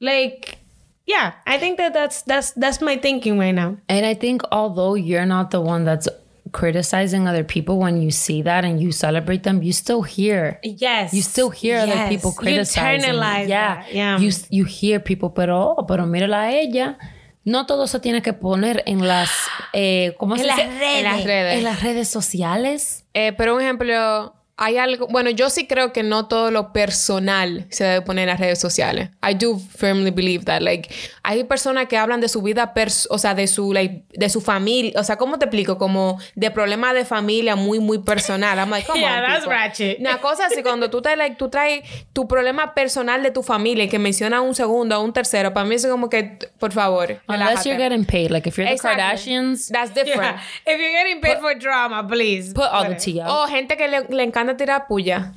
Like, 0.00 0.58
yeah, 1.06 1.34
I 1.46 1.58
think 1.58 1.78
that 1.78 1.94
that's 1.94 2.22
that's 2.22 2.50
that's 2.52 2.80
my 2.80 2.96
thinking 2.96 3.38
right 3.38 3.54
now. 3.54 3.76
And 3.88 4.04
I 4.04 4.14
think 4.14 4.42
although 4.50 4.94
you're 4.94 5.26
not 5.26 5.52
the 5.52 5.60
one 5.60 5.84
that's 5.84 6.08
criticizing 6.52 7.26
other 7.26 7.44
people, 7.44 7.76
when 7.78 8.00
you 8.00 8.10
see 8.10 8.42
that 8.42 8.64
and 8.64 8.80
you 8.80 8.92
celebrate 8.92 9.42
them, 9.42 9.62
you 9.62 9.72
still 9.72 10.02
hear. 10.02 10.58
Yes, 10.62 11.12
You 11.12 11.22
still 11.22 11.50
hear 11.50 11.78
other 11.80 12.08
people 12.08 12.30
You 12.30 12.36
criticizing. 12.36 13.02
internalize 13.02 13.48
yeah, 13.48 13.74
that, 13.84 13.92
yeah. 13.94 14.18
You 14.18 14.30
you 14.50 14.64
hear 14.64 15.00
people, 15.02 15.30
pero 15.34 15.74
oh, 15.76 15.86
pero 15.86 16.06
mírala 16.06 16.42
a 16.42 16.52
ella. 16.52 16.98
No 17.44 17.64
todo 17.64 17.86
se 17.86 17.98
tiene 18.00 18.20
que 18.20 18.32
poner 18.34 18.82
en 18.86 19.06
las 19.06 19.30
eh, 19.72 20.14
¿cómo 20.18 20.34
En 20.34 20.40
se 20.42 20.46
las 20.46 20.56
dice? 20.58 20.68
redes. 20.68 20.98
En 20.98 21.04
las 21.04 21.24
redes. 21.24 21.56
En 21.58 21.64
las 21.64 21.82
redes 21.82 22.08
sociales. 22.08 23.04
Eh, 23.14 23.32
pero 23.38 23.54
un 23.54 23.62
ejemplo, 23.62 24.34
hay 24.58 24.76
algo, 24.76 25.06
bueno, 25.08 25.30
yo 25.30 25.48
sí 25.48 25.66
creo 25.66 25.92
que 25.94 26.02
no 26.02 26.26
todo 26.26 26.50
lo 26.50 26.72
personal 26.74 27.66
se 27.70 27.84
debe 27.84 28.02
poner 28.02 28.24
en 28.24 28.28
las 28.30 28.40
redes 28.40 28.58
sociales. 28.58 29.10
I 29.22 29.34
do 29.34 29.58
firmly 29.58 30.10
believe 30.10 30.44
that. 30.44 30.60
Like, 30.60 30.90
hay 31.30 31.44
personas 31.44 31.88
que 31.88 31.98
hablan 31.98 32.22
de 32.22 32.28
su 32.28 32.40
vida, 32.40 32.72
pers 32.72 33.06
o 33.10 33.18
sea, 33.18 33.34
de 33.34 33.46
su, 33.46 33.74
like, 33.74 34.04
de 34.14 34.30
su 34.30 34.40
familia. 34.40 34.98
O 34.98 35.04
sea, 35.04 35.16
¿cómo 35.16 35.38
te 35.38 35.44
explico? 35.44 35.76
Como 35.76 36.18
de 36.34 36.50
problemas 36.50 36.94
de 36.94 37.04
familia 37.04 37.54
muy, 37.54 37.80
muy 37.80 37.98
personal. 37.98 38.56
I'm 38.58 38.70
like, 38.70 38.86
come 38.90 39.00
Yeah, 39.00 39.18
on, 39.18 39.22
that's 39.26 39.40
people. 39.40 39.52
ratchet. 39.54 40.00
Una 40.00 40.18
cosa 40.22 40.46
así, 40.46 40.62
cuando 40.62 40.88
tú, 40.88 41.02
te, 41.02 41.14
like, 41.16 41.36
tú 41.36 41.50
traes 41.50 41.84
tu 42.14 42.26
problema 42.26 42.72
personal 42.72 43.22
de 43.22 43.30
tu 43.30 43.42
familia 43.42 43.84
y 43.84 43.88
que 43.90 43.98
menciona 43.98 44.40
un 44.40 44.54
segundo 44.54 44.98
o 44.98 45.02
un 45.04 45.12
tercero, 45.12 45.52
para 45.52 45.66
mí 45.66 45.74
es 45.74 45.86
como 45.86 46.08
que, 46.08 46.38
por 46.58 46.72
favor, 46.72 47.20
Unless 47.28 47.48
relájate. 47.48 47.68
you're 47.68 47.82
getting 47.82 48.04
paid. 48.06 48.30
Like 48.30 48.48
if 48.48 48.56
you're 48.56 48.66
the 48.66 48.74
Exactly. 48.74 49.02
Kardashians, 49.02 49.68
That's 49.68 49.92
different. 49.92 50.36
Yeah. 50.38 50.72
If 50.74 50.80
you're 50.80 50.92
getting 50.92 51.20
paid 51.20 51.40
for 51.40 51.54
drama, 51.58 52.06
please. 52.08 52.54
put 52.54 52.64
all 52.72 52.88
the 52.88 52.94
tea 52.96 53.20
out. 53.20 53.28
O 53.30 53.46
gente 53.46 53.76
que 53.76 53.86
le, 53.86 54.06
le 54.08 54.22
encanta 54.22 54.56
tirar 54.56 54.86
puya. 54.88 55.32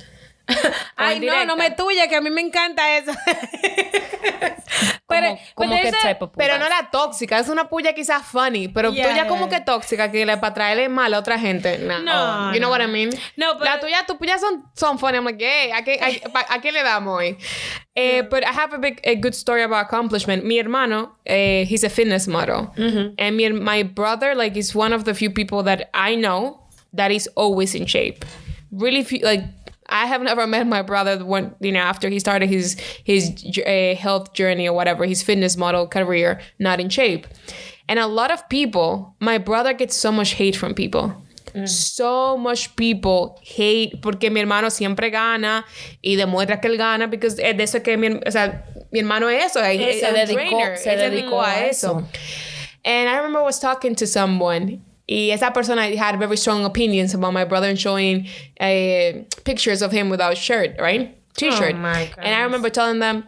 Ay, 0.96 1.20
no, 1.20 1.44
no 1.44 1.56
me 1.56 1.70
tuya, 1.70 2.08
que 2.08 2.16
a 2.16 2.20
mí 2.20 2.30
me 2.30 2.40
encanta 2.40 2.96
eso. 2.96 3.12
pero, 5.06 5.36
¿Cómo 5.54 5.70
but 5.70 5.76
qué 5.76 5.82
there's 5.90 6.04
a- 6.04 6.08
type 6.08 6.22
of 6.24 6.30
Pero 6.36 6.58
no 6.58 6.68
la 6.68 6.90
tóxica, 6.90 7.38
es 7.38 7.48
una 7.48 7.68
puya 7.68 7.92
quizás 7.94 8.22
funny, 8.24 8.68
pero 8.68 8.92
Yeah, 8.92 9.08
tuya 9.10 9.26
como 9.26 9.48
yeah. 9.48 9.58
que 9.58 9.64
tóxica, 9.64 10.10
que 10.10 10.24
le 10.24 10.36
para 10.38 10.54
traerle 10.54 10.88
mal 10.88 11.12
a 11.14 11.18
otra 11.18 11.38
gente. 11.38 11.78
Nah. 11.78 11.98
No, 12.00 12.52
You 12.54 12.60
know 12.60 12.68
no. 12.68 12.70
what 12.70 12.80
I 12.80 12.86
mean? 12.86 13.10
No, 13.36 13.58
pero- 13.58 13.64
La 13.70 13.80
tuya, 13.80 14.04
tus 14.06 14.16
puyas 14.16 14.40
son, 14.40 14.64
son 14.74 14.98
funny. 14.98 15.18
I'm 15.18 15.24
like, 15.24 15.40
hey, 15.42 15.70
¿a 15.72 15.82
qué, 15.84 15.98
a, 16.00 16.54
a 16.54 16.60
qué 16.60 16.72
le 16.72 16.82
damos 16.82 17.14
hoy? 17.18 17.36
Eh, 17.94 18.22
But 18.22 18.44
I 18.44 18.52
have 18.52 18.72
a, 18.72 18.78
big, 18.78 19.00
a 19.04 19.14
good 19.16 19.34
story 19.34 19.62
about 19.62 19.84
accomplishment. 19.84 20.44
Mi 20.44 20.58
hermano, 20.58 21.16
eh, 21.26 21.66
he's 21.68 21.84
a 21.84 21.90
fitness 21.90 22.26
model. 22.26 22.72
Mm-hmm. 22.76 23.14
And 23.18 23.36
mi, 23.36 23.50
my 23.50 23.82
brother, 23.82 24.34
like, 24.34 24.56
is 24.56 24.74
one 24.74 24.94
of 24.94 25.04
the 25.04 25.12
few 25.14 25.30
people 25.30 25.62
that 25.64 25.90
I 25.92 26.14
know 26.16 26.60
that 26.94 27.10
is 27.10 27.28
always 27.36 27.74
in 27.74 27.86
shape. 27.86 28.24
Really, 28.70 29.04
few, 29.04 29.18
like, 29.22 29.42
I 29.92 30.06
have 30.06 30.22
never 30.22 30.46
met 30.46 30.66
my 30.66 30.80
brother 30.82 31.22
when 31.24 31.54
you 31.60 31.70
know 31.70 31.80
after 31.80 32.08
he 32.08 32.18
started 32.18 32.48
his 32.48 32.76
his 33.04 33.30
uh, 33.66 33.94
health 33.94 34.32
journey 34.32 34.66
or 34.66 34.72
whatever 34.74 35.04
his 35.04 35.22
fitness 35.22 35.56
model 35.56 35.86
career 35.86 36.40
not 36.58 36.80
in 36.80 36.88
shape, 36.88 37.26
and 37.88 37.98
a 37.98 38.06
lot 38.06 38.30
of 38.32 38.40
people. 38.48 39.14
My 39.20 39.36
brother 39.38 39.74
gets 39.74 39.94
so 39.94 40.10
much 40.10 40.30
hate 40.40 40.56
from 40.56 40.72
people. 40.74 41.12
So 41.66 42.38
much 42.38 42.74
people 42.76 43.38
hate 43.42 44.00
porque 44.00 44.30
mi 44.30 44.40
hermano 44.40 44.70
siempre 44.70 45.10
gana 45.10 45.64
y 46.02 46.16
demuestra 46.16 46.60
que 46.62 46.68
él 46.70 46.78
gana 46.78 47.08
porque 47.10 47.26
es 47.26 47.36
de 47.36 47.62
eso 47.62 47.80
que 47.82 47.98
mi, 47.98 48.08
o 48.26 48.30
sea, 48.30 48.64
mi 48.90 49.00
hermano 49.00 49.28
es 49.28 49.44
eso, 49.50 49.60
es, 49.60 50.00
se 50.00 50.06
dedicó- 50.12 50.34
trainer, 50.34 50.78
se 50.78 50.96
dedicó 50.96 51.42
a 51.42 51.66
eso. 51.66 52.08
And 52.84 53.06
I 53.08 53.16
remember 53.16 53.40
I 53.40 53.44
was 53.44 53.60
talking 53.60 53.94
to 53.96 54.06
someone. 54.06 54.80
Y 55.08 55.30
esa 55.30 55.50
persona 55.50 55.94
had 55.96 56.18
very 56.18 56.36
strong 56.36 56.64
opinions 56.64 57.12
about 57.12 57.32
my 57.32 57.44
brother 57.44 57.68
and 57.68 57.78
showing 57.78 58.28
uh, 58.60 59.12
pictures 59.44 59.82
of 59.82 59.92
him 59.92 60.08
without 60.08 60.36
shirt, 60.36 60.76
right? 60.78 61.18
T-shirt. 61.36 61.74
Oh 61.74 61.78
my 61.78 62.12
and 62.18 62.34
I 62.34 62.42
remember 62.42 62.70
telling 62.70 62.98
them, 62.98 63.24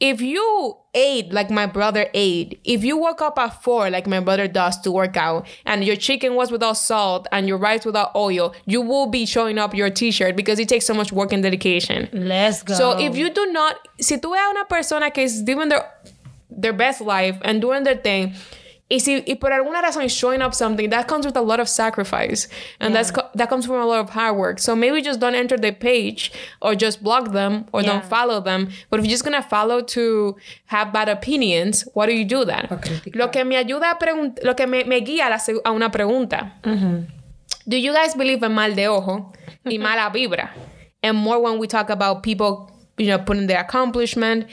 if 0.00 0.20
you 0.20 0.76
ate 0.92 1.32
like 1.32 1.50
my 1.50 1.66
brother 1.66 2.08
ate, 2.12 2.60
if 2.64 2.84
you 2.84 2.96
woke 2.96 3.22
up 3.22 3.38
at 3.38 3.62
four 3.62 3.90
like 3.90 4.06
my 4.06 4.20
brother 4.20 4.46
does 4.48 4.78
to 4.82 4.90
work 4.90 5.16
out, 5.16 5.46
and 5.64 5.84
your 5.84 5.96
chicken 5.96 6.34
was 6.34 6.50
without 6.50 6.76
salt 6.76 7.26
and 7.32 7.48
your 7.48 7.56
rice 7.56 7.86
without 7.86 8.14
oil, 8.14 8.54
you 8.66 8.82
will 8.82 9.06
be 9.06 9.24
showing 9.24 9.56
up 9.56 9.74
your 9.74 9.90
t-shirt 9.90 10.36
because 10.36 10.58
it 10.58 10.68
takes 10.68 10.84
so 10.84 10.94
much 10.94 11.12
work 11.12 11.32
and 11.32 11.42
dedication. 11.42 12.08
Let's 12.12 12.62
go. 12.62 12.74
So 12.74 12.98
if 12.98 13.16
you 13.16 13.30
do 13.30 13.46
not, 13.52 13.76
si 14.00 14.18
tú 14.18 14.34
a 14.34 14.50
una 14.50 14.64
persona 14.66 15.10
que 15.10 15.22
is 15.22 15.42
living 15.42 15.68
their 15.68 15.88
their 16.50 16.72
best 16.72 17.00
life 17.00 17.38
and 17.42 17.60
doing 17.60 17.84
their 17.84 17.96
thing, 17.96 18.34
y 18.94 19.00
si 19.00 19.24
y 19.26 19.34
por 19.34 19.52
alguna 19.52 19.82
razón 19.82 20.08
showing 20.08 20.40
up 20.40 20.54
something 20.54 20.88
that 20.90 21.08
comes 21.08 21.26
with 21.26 21.36
a 21.36 21.40
lot 21.40 21.58
of 21.58 21.68
sacrifice 21.68 22.48
and 22.78 22.94
that's 22.94 23.10
co- 23.10 23.28
that 23.34 23.48
comes 23.48 23.66
from 23.66 23.80
a 23.80 23.84
lot 23.84 23.98
of 23.98 24.10
hard 24.10 24.36
work. 24.36 24.60
So 24.60 24.76
maybe 24.76 25.02
just 25.02 25.18
don't 25.18 25.34
enter 25.34 25.56
the 25.58 25.72
page 25.72 26.30
or 26.62 26.76
just 26.76 27.02
block 27.02 27.32
them 27.32 27.66
or 27.72 27.82
Yeah. 27.82 27.92
don't 27.92 28.04
follow 28.04 28.40
them. 28.40 28.68
But 28.90 29.00
if 29.00 29.06
you're 29.06 29.10
just 29.10 29.24
gonna 29.24 29.42
follow 29.42 29.82
to 29.96 30.36
have 30.66 30.92
bad 30.92 31.08
opinions, 31.08 31.84
why 31.94 32.06
do 32.06 32.12
you 32.12 32.24
do 32.24 32.44
that? 32.44 32.70
Lo 33.14 33.28
que 33.28 33.44
me 33.44 33.56
ayuda 33.56 33.90
a 33.90 33.98
preguntar, 33.98 34.44
lo 34.44 34.54
que 34.54 34.66
me, 34.66 34.84
me 34.84 35.00
guía 35.00 35.26
a, 35.26 35.30
la 35.30 35.38
a 35.64 35.72
una 35.72 35.90
pregunta. 35.90 36.52
Mm-hmm. 36.62 37.06
Do 37.66 37.76
you 37.76 37.92
guys 37.92 38.14
believe 38.14 38.42
in 38.44 38.52
mal 38.52 38.74
de 38.74 38.86
ojo 38.86 39.32
y 39.64 39.72
mm-hmm. 39.72 39.82
mala 39.82 40.10
vibra? 40.10 40.50
And 41.02 41.18
more 41.18 41.40
when 41.40 41.58
we 41.58 41.66
talk 41.66 41.90
about 41.90 42.22
people, 42.22 42.70
you 42.96 43.08
know, 43.08 43.18
putting 43.18 43.48
their 43.48 43.60
accomplishment. 43.60 44.46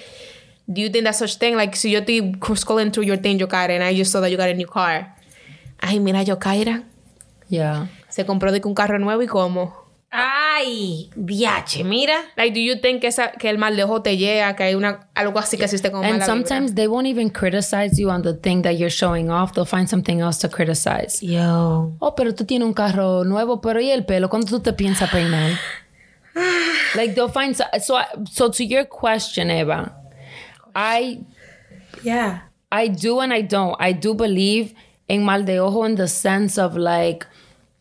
Do 0.72 0.82
you 0.82 0.90
think 0.90 1.04
that's 1.06 1.20
such 1.20 1.38
thing? 1.38 1.56
Like, 1.56 1.76
si 1.76 1.92
yo 1.92 2.02
estoy 2.02 2.38
scrolling 2.56 2.92
through 2.94 3.06
your 3.06 3.18
thing, 3.18 3.38
Yokaira, 3.40 3.72
and 3.76 3.84
I 3.84 3.94
just 3.96 4.12
saw 4.12 4.22
that 4.22 4.30
you 4.32 4.38
got 4.38 4.50
a 4.50 4.54
new 4.54 4.68
car. 4.68 5.14
Ay, 5.82 6.00
mira, 6.00 6.24
Yokaira. 6.24 6.84
Yeah. 7.50 7.88
Se 8.10 8.24
compró 8.26 8.52
de 8.52 8.62
que 8.62 8.68
un 8.70 8.76
carro 8.76 8.98
nuevo 9.00 9.22
y 9.22 9.28
cómo. 9.28 9.74
Ay, 10.14 11.10
viache, 11.16 11.84
mira. 11.84 12.14
Like, 12.38 12.54
do 12.54 12.60
you 12.60 12.76
think 12.82 13.02
que, 13.02 13.08
esa, 13.08 13.32
que 13.32 13.50
el 13.50 13.58
mal 13.58 13.76
de 13.76 13.84
ojo 13.84 14.02
te 14.02 14.18
llega, 14.18 14.56
que 14.56 14.64
hay 14.64 14.76
una, 14.76 15.08
algo 15.16 15.40
así 15.40 15.58
que 15.58 15.64
existe 15.64 15.90
con 15.92 16.04
And 16.04 16.16
vibra? 16.16 16.26
sometimes 16.26 16.76
they 16.76 16.88
won't 16.88 17.08
even 17.08 17.30
criticize 17.30 17.98
you 18.00 18.10
on 18.10 18.22
the 18.22 18.34
thing 18.34 18.62
that 18.64 18.74
you're 18.78 18.90
showing 18.90 19.30
off. 19.30 19.54
They'll 19.54 19.66
find 19.66 19.90
something 19.90 20.20
else 20.20 20.40
to 20.40 20.50
criticize. 20.50 21.22
Yo. 21.26 21.94
Oh, 22.00 22.14
pero 22.16 22.34
tú 22.34 22.46
tienes 22.46 22.66
un 22.68 22.74
carro 22.74 23.24
nuevo, 23.24 23.62
pero 23.62 23.80
¿y 23.80 23.90
el 23.90 24.06
pelo? 24.06 24.30
¿Cuándo 24.30 24.48
tú 24.48 24.60
te 24.60 24.74
piensas 24.74 25.10
peinar? 25.10 25.58
like 26.96 27.16
they'll 27.16 27.30
find 27.30 27.56
so, 27.56 27.64
so 27.82 27.98
so 28.30 28.50
to 28.50 28.64
your 28.64 28.86
question, 28.86 29.50
Eva, 29.50 29.94
I 30.76 31.26
Yeah. 32.04 32.40
I 32.72 32.88
do 32.88 33.20
and 33.20 33.34
I 33.34 33.42
don't. 33.42 33.76
I 33.80 33.92
do 33.92 34.14
believe 34.14 34.74
en 35.10 35.24
mal 35.24 35.44
de 35.44 35.60
ojo 35.60 35.84
in 35.84 35.96
the 35.96 36.08
sense 36.08 36.58
of 36.58 36.78
like 36.78 37.26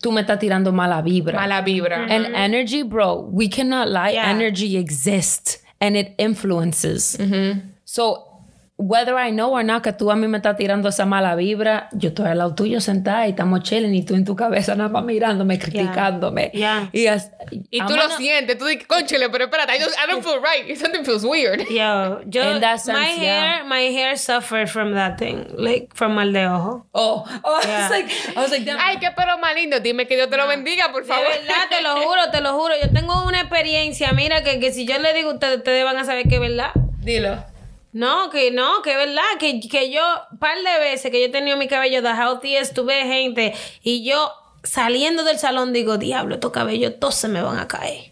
tú 0.03 0.11
me 0.11 0.21
estás 0.21 0.39
tirando 0.39 0.71
mala 0.71 1.01
vibra. 1.01 1.33
Mala 1.33 1.63
vibra. 1.63 1.97
And 2.09 2.25
mm-hmm. 2.25 2.35
energy, 2.35 2.83
bro, 2.83 3.21
we 3.31 3.47
cannot 3.47 3.89
lie. 3.89 4.11
Yeah. 4.11 4.29
Energy 4.29 4.77
exists 4.77 5.59
and 5.79 5.95
it 5.95 6.13
influences. 6.17 7.17
Mm-hmm. 7.17 7.69
So, 7.85 8.30
whether 8.83 9.15
I 9.17 9.31
know 9.31 9.51
or 9.53 9.63
not 9.63 9.83
que 9.83 9.93
tú 9.93 10.09
a 10.11 10.15
mí 10.15 10.27
me 10.27 10.37
estás 10.39 10.57
tirando 10.57 10.89
esa 10.89 11.05
mala 11.05 11.35
vibra, 11.35 11.87
yo 11.91 12.09
estoy 12.09 12.25
al 12.27 12.39
lado 12.39 12.55
tuyo 12.55 12.81
sentada 12.81 13.27
y 13.27 13.31
estamos 13.31 13.61
chilling 13.61 13.93
y 13.93 14.03
tú 14.03 14.15
en 14.15 14.25
tu 14.25 14.35
cabeza 14.35 14.75
nada 14.75 14.89
más 14.89 15.03
mirándome, 15.03 15.59
criticándome. 15.59 16.51
Yeah. 16.53 16.89
Y, 16.91 17.07
as- 17.07 17.31
Y 17.51 17.77
I'm 17.79 17.87
tú 17.87 17.95
lo 17.95 18.01
gonna- 18.03 18.17
sientes, 18.17 18.57
tú 18.57 18.65
dices, 18.65 18.87
conchale, 18.87 19.29
pero 19.29 19.45
espérate, 19.45 19.75
I 19.75 19.79
don't, 19.79 19.93
I 19.93 20.11
don't 20.11 20.23
feel 20.23 20.39
right. 20.41 20.75
Something 20.81 21.03
feels 21.05 21.23
weird. 21.23 21.61
Yo, 21.69 22.21
yo, 22.25 22.55
In 22.55 22.61
that 22.61 22.79
sense, 22.79 22.97
my 22.99 23.21
yeah. 23.23 23.57
hair, 23.57 23.65
my 23.65 23.81
hair 23.93 24.17
suffered 24.17 24.67
from 24.69 24.93
that 24.95 25.17
thing, 25.17 25.45
like 25.57 25.89
from 25.93 26.15
mal 26.15 26.31
de 26.33 26.45
ojo. 26.47 26.85
Oh, 26.93 27.23
oh 27.43 27.59
I 27.63 27.67
Yeah. 27.67 27.81
was 27.81 27.91
like, 27.91 28.11
I 28.35 28.39
was 28.41 28.51
like, 28.51 28.65
damn. 28.65 28.79
Ay, 28.79 28.97
qué 28.99 29.11
pelo 29.15 29.37
más 29.37 29.53
lindo. 29.55 29.79
Dime 29.79 30.07
que 30.07 30.15
Dios 30.15 30.29
te 30.29 30.37
lo 30.37 30.47
bendiga, 30.47 30.91
por 30.91 31.03
De 31.03 31.07
favor. 31.07 31.27
verdad, 31.27 31.67
te 31.69 31.81
lo 31.83 31.95
juro, 32.01 32.31
te 32.31 32.41
lo 32.41 32.53
juro. 32.59 32.73
Yo 32.81 32.89
tengo 32.91 33.23
una 33.25 33.41
experiencia, 33.41 34.11
mira, 34.13 34.43
que, 34.43 34.59
que 34.59 34.71
si 34.73 34.85
yo 34.85 34.97
le 34.99 35.13
digo 35.13 35.29
a 35.29 35.33
ustedes, 35.35 35.57
ustedes 35.57 35.83
van 35.83 35.97
a 35.97 36.03
saber 36.05 36.27
que 36.27 36.35
es 36.35 36.41
verdad. 36.41 36.71
Dilo. 36.99 37.43
No, 37.93 38.29
que 38.29 38.51
no, 38.51 38.81
que 38.81 38.91
es 38.91 38.97
verdad, 38.97 39.23
que, 39.39 39.59
que 39.59 39.91
yo, 39.91 40.01
par 40.39 40.57
de 40.57 40.79
veces 40.79 41.11
que 41.11 41.19
yo 41.19 41.25
he 41.25 41.29
tenido 41.29 41.57
mi 41.57 41.67
cabello 41.67 42.01
de 42.01 42.09
healthiest, 42.09 42.73
tuve 42.73 43.03
gente 43.05 43.53
y 43.83 44.03
yo 44.03 44.31
saliendo 44.63 45.23
del 45.23 45.39
salón 45.39 45.73
digo, 45.73 45.97
diablo, 45.97 46.35
estos 46.35 46.51
cabellos 46.51 46.99
todos 46.99 47.15
se 47.15 47.27
me 47.27 47.41
van 47.41 47.59
a 47.59 47.67
caer. 47.67 48.11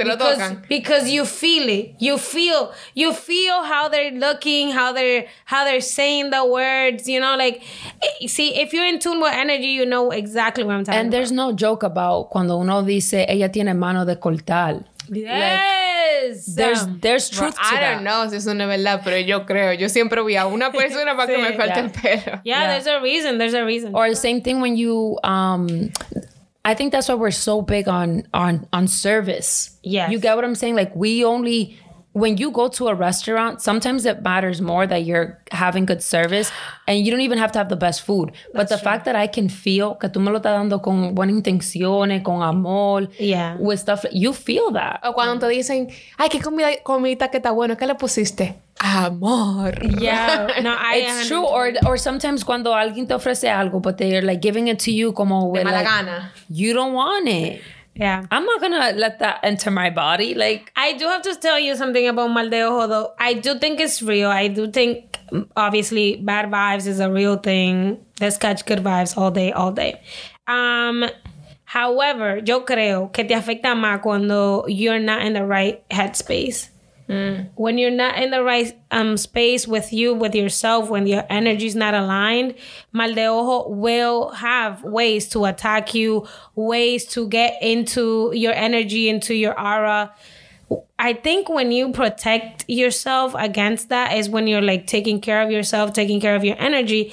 Te 0.00 0.06
lo 0.06 0.16
because, 0.16 0.38
tocan. 0.38 0.62
because 0.66 1.10
you 1.10 1.26
feel 1.26 1.68
it. 1.68 1.94
You 1.98 2.16
feel 2.16 2.70
you 2.94 3.12
feel 3.12 3.62
how 3.64 3.90
they're 3.90 4.10
looking, 4.10 4.70
how 4.70 4.94
they're 4.94 5.26
how 5.44 5.64
they're 5.64 5.82
saying 5.82 6.30
the 6.30 6.42
words, 6.42 7.06
you 7.06 7.20
know, 7.20 7.36
like 7.36 7.60
eh, 8.00 8.26
see 8.26 8.54
if 8.58 8.72
you're 8.72 8.86
in 8.86 8.98
tune 8.98 9.20
with 9.20 9.34
energy, 9.34 9.66
you 9.66 9.84
know 9.84 10.10
exactly 10.10 10.64
what 10.64 10.76
I'm 10.76 10.84
talking 10.84 10.98
And 10.98 11.12
there's 11.12 11.30
no 11.30 11.52
joke 11.52 11.82
about 11.82 12.30
cuando 12.30 12.56
uno 12.56 12.82
dice 12.82 13.26
ella 13.28 13.50
tiene 13.50 13.74
mano 13.76 14.06
de 14.06 14.16
cortar. 14.16 14.86
About. 15.10 15.20
Yes. 15.28 16.54
There's 16.54 16.82
Um, 16.82 16.98
there's 17.00 17.30
truth 17.30 17.54
to 17.54 17.60
I 17.60 17.80
that. 17.80 17.94
don't 17.94 18.04
know 18.04 18.28
si 18.28 18.36
eso 18.36 18.52
no 18.54 18.64
es 18.70 18.78
verdad, 18.78 19.00
pero 19.04 19.16
yo 19.16 19.44
creo. 19.46 19.72
Yo 19.78 19.88
siempre 19.88 20.20
voy 20.20 20.36
a 20.36 20.46
una 20.46 20.70
persona 20.72 21.14
para 21.16 21.26
que 21.26 21.36
Sí. 21.36 21.42
me 21.42 21.56
falte 21.56 21.76
Yeah. 21.76 21.84
el 21.84 21.90
pelo. 21.90 22.40
yeah, 22.44 22.66
there's 22.68 22.86
a 22.86 23.00
reason. 23.00 23.38
There's 23.38 23.54
a 23.54 23.64
reason. 23.64 23.94
or 23.94 24.08
the 24.08 24.16
same 24.16 24.40
thing 24.42 24.60
when 24.60 24.76
you 24.76 25.18
um 25.24 25.90
i 26.64 26.74
think 26.74 26.92
that's 26.92 27.08
why 27.08 27.14
we're 27.14 27.30
so 27.32 27.62
big 27.62 27.88
on 27.88 28.22
on 28.34 28.66
on 28.72 28.86
service 28.86 29.78
Yes. 29.82 30.10
you 30.12 30.18
get 30.20 30.36
what 30.36 30.44
i'm 30.44 30.54
saying 30.54 30.76
like 30.76 30.92
we 30.94 31.24
only 31.24 31.78
when 32.12 32.36
you 32.36 32.50
go 32.50 32.66
to 32.68 32.88
a 32.88 32.94
restaurant 32.94 33.60
sometimes 33.60 34.04
it 34.04 34.20
matters 34.22 34.60
more 34.60 34.84
that 34.84 35.04
you're 35.04 35.38
having 35.52 35.86
good 35.86 36.02
service 36.02 36.50
and 36.88 37.04
you 37.04 37.10
don't 37.12 37.20
even 37.20 37.38
have 37.38 37.52
to 37.52 37.58
have 37.58 37.68
the 37.68 37.76
best 37.76 38.02
food 38.02 38.32
but 38.52 38.68
the 38.68 38.76
fact 38.76 39.04
that 39.04 39.14
i 39.14 39.28
can 39.28 39.48
feel 39.48 39.94
que 39.94 40.08
tú 40.08 40.18
me 40.20 40.28
lo 40.30 40.38
estás 40.40 40.56
dando 40.58 40.80
con 40.80 41.14
buenas 41.14 41.36
intenciones 41.36 42.22
con 42.24 42.42
amor 42.42 43.08
Yeah. 43.18 43.56
with 43.60 43.78
stuff 43.78 44.04
you 44.10 44.32
feel 44.32 44.72
that 44.72 44.98
O 45.04 45.12
cuando 45.12 45.38
te 45.38 45.46
dicen, 45.54 45.88
ay, 46.18 46.28
qué 46.28 46.40
comida, 46.40 46.68
comidita 46.82 47.28
que 47.30 47.36
está 47.38 47.52
bueno, 47.52 47.76
¿qué 47.76 47.86
le 47.86 47.94
pusiste? 47.94 48.56
Amor. 48.80 49.72
yeah, 50.00 50.48
no, 50.62 50.70
I 50.76 51.04
it's 51.06 51.28
true 51.28 51.44
or 51.46 51.72
or 51.86 51.96
sometimes 51.98 52.42
cuando 52.44 52.72
alguien 52.74 53.06
te 53.06 53.14
ofrece 53.14 53.48
algo 53.48 53.80
but 53.80 53.98
they're 53.98 54.22
like 54.22 54.40
giving 54.42 54.68
it 54.68 54.78
to 54.80 54.90
you 54.90 55.12
como 55.12 55.42
De 55.52 55.60
with, 55.60 55.64
mala 55.64 55.76
like, 55.76 55.86
gana. 55.86 56.32
you 56.48 56.72
don't 56.72 56.92
want 56.94 57.28
it 57.28 57.60
Yeah. 58.00 58.24
I'm 58.30 58.46
not 58.46 58.62
gonna 58.62 58.92
let 58.96 59.18
that 59.18 59.40
enter 59.42 59.70
my 59.70 59.90
body. 59.90 60.32
Like, 60.32 60.72
I 60.74 60.94
do 60.94 61.04
have 61.04 61.20
to 61.20 61.34
tell 61.34 61.60
you 61.60 61.76
something 61.76 62.08
about 62.08 62.30
mal 62.30 62.48
de 62.48 62.62
ojo 62.62 62.86
though. 62.86 63.12
I 63.18 63.34
do 63.34 63.58
think 63.58 63.78
it's 63.78 64.00
real. 64.00 64.30
I 64.30 64.48
do 64.48 64.70
think 64.70 65.18
mm, 65.30 65.46
obviously 65.54 66.16
bad 66.16 66.50
vibes 66.50 66.86
is 66.86 66.98
a 66.98 67.12
real 67.12 67.36
thing. 67.36 68.02
Let's 68.18 68.38
catch 68.38 68.64
good 68.64 68.78
vibes 68.78 69.18
all 69.18 69.30
day, 69.30 69.52
all 69.52 69.72
day. 69.72 70.00
Um 70.48 71.04
however, 71.66 72.38
yo 72.38 72.64
creo 72.64 73.12
que 73.12 73.24
te 73.24 73.34
afecta 73.34 73.74
más 73.76 74.00
cuando 74.00 74.64
you're 74.66 74.98
not 74.98 75.20
in 75.20 75.34
the 75.34 75.44
right 75.44 75.86
headspace. 75.90 76.69
When 77.56 77.78
you're 77.78 77.90
not 77.90 78.18
in 78.18 78.30
the 78.30 78.42
right 78.42 78.72
um 78.90 79.16
space 79.16 79.66
with 79.66 79.92
you, 79.92 80.14
with 80.14 80.34
yourself, 80.34 80.88
when 80.88 81.06
your 81.06 81.24
energy 81.28 81.66
is 81.66 81.74
not 81.74 81.94
aligned, 81.94 82.54
mal 82.92 83.12
de 83.14 83.26
ojo 83.26 83.68
will 83.68 84.30
have 84.30 84.84
ways 84.84 85.28
to 85.30 85.44
attack 85.44 85.94
you, 85.94 86.26
ways 86.54 87.06
to 87.06 87.28
get 87.28 87.60
into 87.62 88.30
your 88.34 88.52
energy, 88.52 89.08
into 89.08 89.34
your 89.34 89.58
aura. 89.58 90.12
I 90.98 91.14
think 91.14 91.48
when 91.48 91.72
you 91.72 91.90
protect 91.90 92.64
yourself 92.68 93.34
against 93.36 93.88
that 93.88 94.16
is 94.16 94.28
when 94.28 94.46
you're 94.46 94.62
like 94.62 94.86
taking 94.86 95.20
care 95.20 95.42
of 95.42 95.50
yourself, 95.50 95.92
taking 95.92 96.20
care 96.20 96.36
of 96.36 96.44
your 96.44 96.56
energy. 96.58 97.12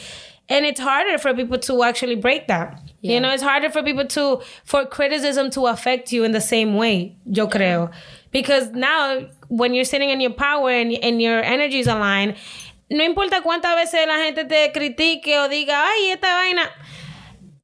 And 0.49 0.65
it's 0.65 0.79
harder 0.79 1.17
for 1.17 1.33
people 1.33 1.57
to 1.59 1.83
actually 1.83 2.15
break 2.15 2.47
that. 2.47 2.79
You 3.01 3.19
know, 3.19 3.29
it's 3.31 3.43
harder 3.43 3.69
for 3.69 3.83
people 3.83 4.05
to, 4.07 4.41
for 4.63 4.85
criticism 4.85 5.49
to 5.51 5.67
affect 5.67 6.11
you 6.11 6.23
in 6.23 6.31
the 6.31 6.41
same 6.41 6.75
way, 6.75 7.15
yo 7.25 7.47
creo. 7.47 7.91
Because 8.31 8.71
now, 8.71 9.21
when 9.47 9.73
you're 9.73 9.85
sitting 9.85 10.09
in 10.09 10.19
your 10.19 10.31
power 10.33 10.69
and, 10.69 10.91
and 10.93 11.21
your 11.21 11.41
energy 11.43 11.79
is 11.79 11.87
aligned, 11.87 12.35
no 12.89 13.03
importa 13.03 13.41
cuántas 13.41 13.75
veces 13.75 14.07
la 14.07 14.17
gente 14.17 14.45
te 14.45 14.71
critique 14.71 15.27
o 15.27 15.47
diga, 15.49 15.73
ay, 15.85 16.11
esta 16.11 16.27
vaina, 16.27 16.63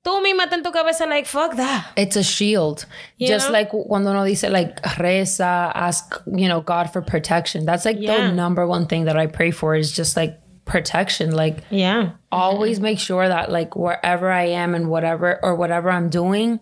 tú 0.04 0.22
misma 0.22 0.52
en 0.52 0.64
tu 0.64 0.72
cabeza 0.72 1.06
like, 1.08 1.26
fuck 1.26 1.56
that. 1.56 1.86
it's 1.96 2.16
a 2.16 2.24
shield. 2.24 2.86
You 3.18 3.28
Just 3.28 3.48
know? 3.48 3.54
like 3.54 3.70
cuando 3.70 4.12
uno 4.12 4.24
dice 4.26 4.50
like 4.50 4.80
reza, 5.00 5.72
ask, 5.74 6.22
you 6.26 6.48
know, 6.48 6.62
God 6.62 6.92
for 6.92 7.02
protection. 7.02 7.66
That's 7.66 7.86
like 7.86 7.98
Yeah. 8.00 8.28
the 8.28 8.34
number 8.34 8.66
one 8.68 8.86
thing 8.88 9.06
that 9.06 9.18
I 9.18 9.28
pray 9.28 9.52
for 9.52 9.76
is 9.76 9.92
just 9.92 10.18
like 10.18 10.38
protection. 10.66 11.32
Like 11.32 11.58
Yeah. 11.70 12.12
always 12.32 12.80
make 12.80 13.00
sure 13.00 13.28
that 13.28 13.50
like 13.52 13.76
wherever 13.76 14.30
I 14.30 14.48
am 14.48 14.76
and 14.76 14.90
whatever 14.90 15.40
or 15.44 15.56
whatever 15.56 15.90
I'm 15.90 16.10
doing, 16.10 16.60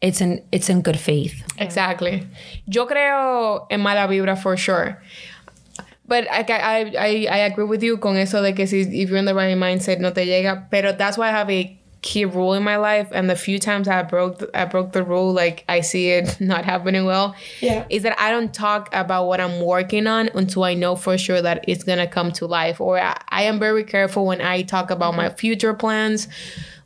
it's 0.00 0.20
in 0.20 0.42
it's 0.52 0.68
in 0.68 0.82
good 0.82 0.98
faith. 0.98 1.42
Exactly. 1.58 2.26
Yo 2.66 2.86
creo 2.86 3.66
en 3.70 3.80
mala 3.80 4.08
vibra 4.08 4.36
for 4.36 4.56
sure. 4.56 5.02
But 6.06 6.28
I, 6.28 6.40
I, 6.40 6.92
I, 6.98 7.28
I 7.30 7.36
agree 7.46 7.64
with 7.64 7.84
you 7.84 7.96
con 7.96 8.16
eso 8.16 8.42
de 8.42 8.52
que 8.52 8.66
si 8.66 8.80
if 8.80 9.10
you're 9.10 9.18
in 9.18 9.26
the 9.26 9.34
right 9.34 9.56
mindset 9.56 10.00
no 10.00 10.10
te 10.10 10.26
llega. 10.26 10.68
Pero 10.70 10.92
that's 10.92 11.16
why 11.16 11.28
I 11.28 11.30
have 11.30 11.48
a 11.50 11.76
key 12.02 12.24
rule 12.24 12.54
in 12.54 12.62
my 12.62 12.76
life, 12.76 13.08
and 13.12 13.28
the 13.28 13.36
few 13.36 13.58
times 13.58 13.86
I 13.86 14.02
broke 14.02 14.38
the, 14.38 14.50
I 14.58 14.64
broke 14.64 14.92
the 14.92 15.04
rule, 15.04 15.32
like 15.32 15.64
I 15.68 15.82
see 15.82 16.10
it 16.10 16.40
not 16.40 16.64
happening 16.64 17.04
well. 17.04 17.36
Yeah. 17.60 17.84
is 17.90 18.02
that 18.04 18.18
I 18.18 18.30
don't 18.30 18.52
talk 18.52 18.88
about 18.92 19.26
what 19.26 19.40
I'm 19.40 19.60
working 19.60 20.06
on 20.06 20.30
until 20.34 20.64
I 20.64 20.74
know 20.74 20.96
for 20.96 21.18
sure 21.18 21.42
that 21.42 21.64
it's 21.68 21.84
gonna 21.84 22.08
come 22.08 22.32
to 22.32 22.46
life. 22.46 22.80
Or 22.80 22.98
I, 22.98 23.20
I 23.28 23.42
am 23.42 23.58
very 23.58 23.84
careful 23.84 24.26
when 24.26 24.40
I 24.40 24.62
talk 24.62 24.90
about 24.90 25.14
my 25.14 25.28
future 25.28 25.74
plans 25.74 26.26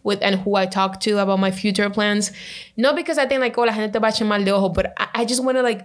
with 0.04 0.22
and 0.22 0.36
who 0.36 0.54
I 0.54 0.66
talk 0.66 1.00
to 1.00 1.18
about 1.18 1.40
my 1.40 1.50
future 1.50 1.90
plans. 1.90 2.30
Not 2.76 2.94
because 2.94 3.18
I 3.18 3.26
think 3.26 3.40
like, 3.40 3.58
oh, 3.58 3.62
la 3.62 3.72
gente 3.72 3.92
te 3.92 3.98
va 3.98 4.12
a 4.18 4.24
mal 4.24 4.44
de 4.44 4.54
ojo, 4.54 4.68
but 4.68 4.94
I, 4.96 5.08
I 5.14 5.24
just 5.24 5.42
want 5.42 5.58
to 5.58 5.62
like. 5.62 5.82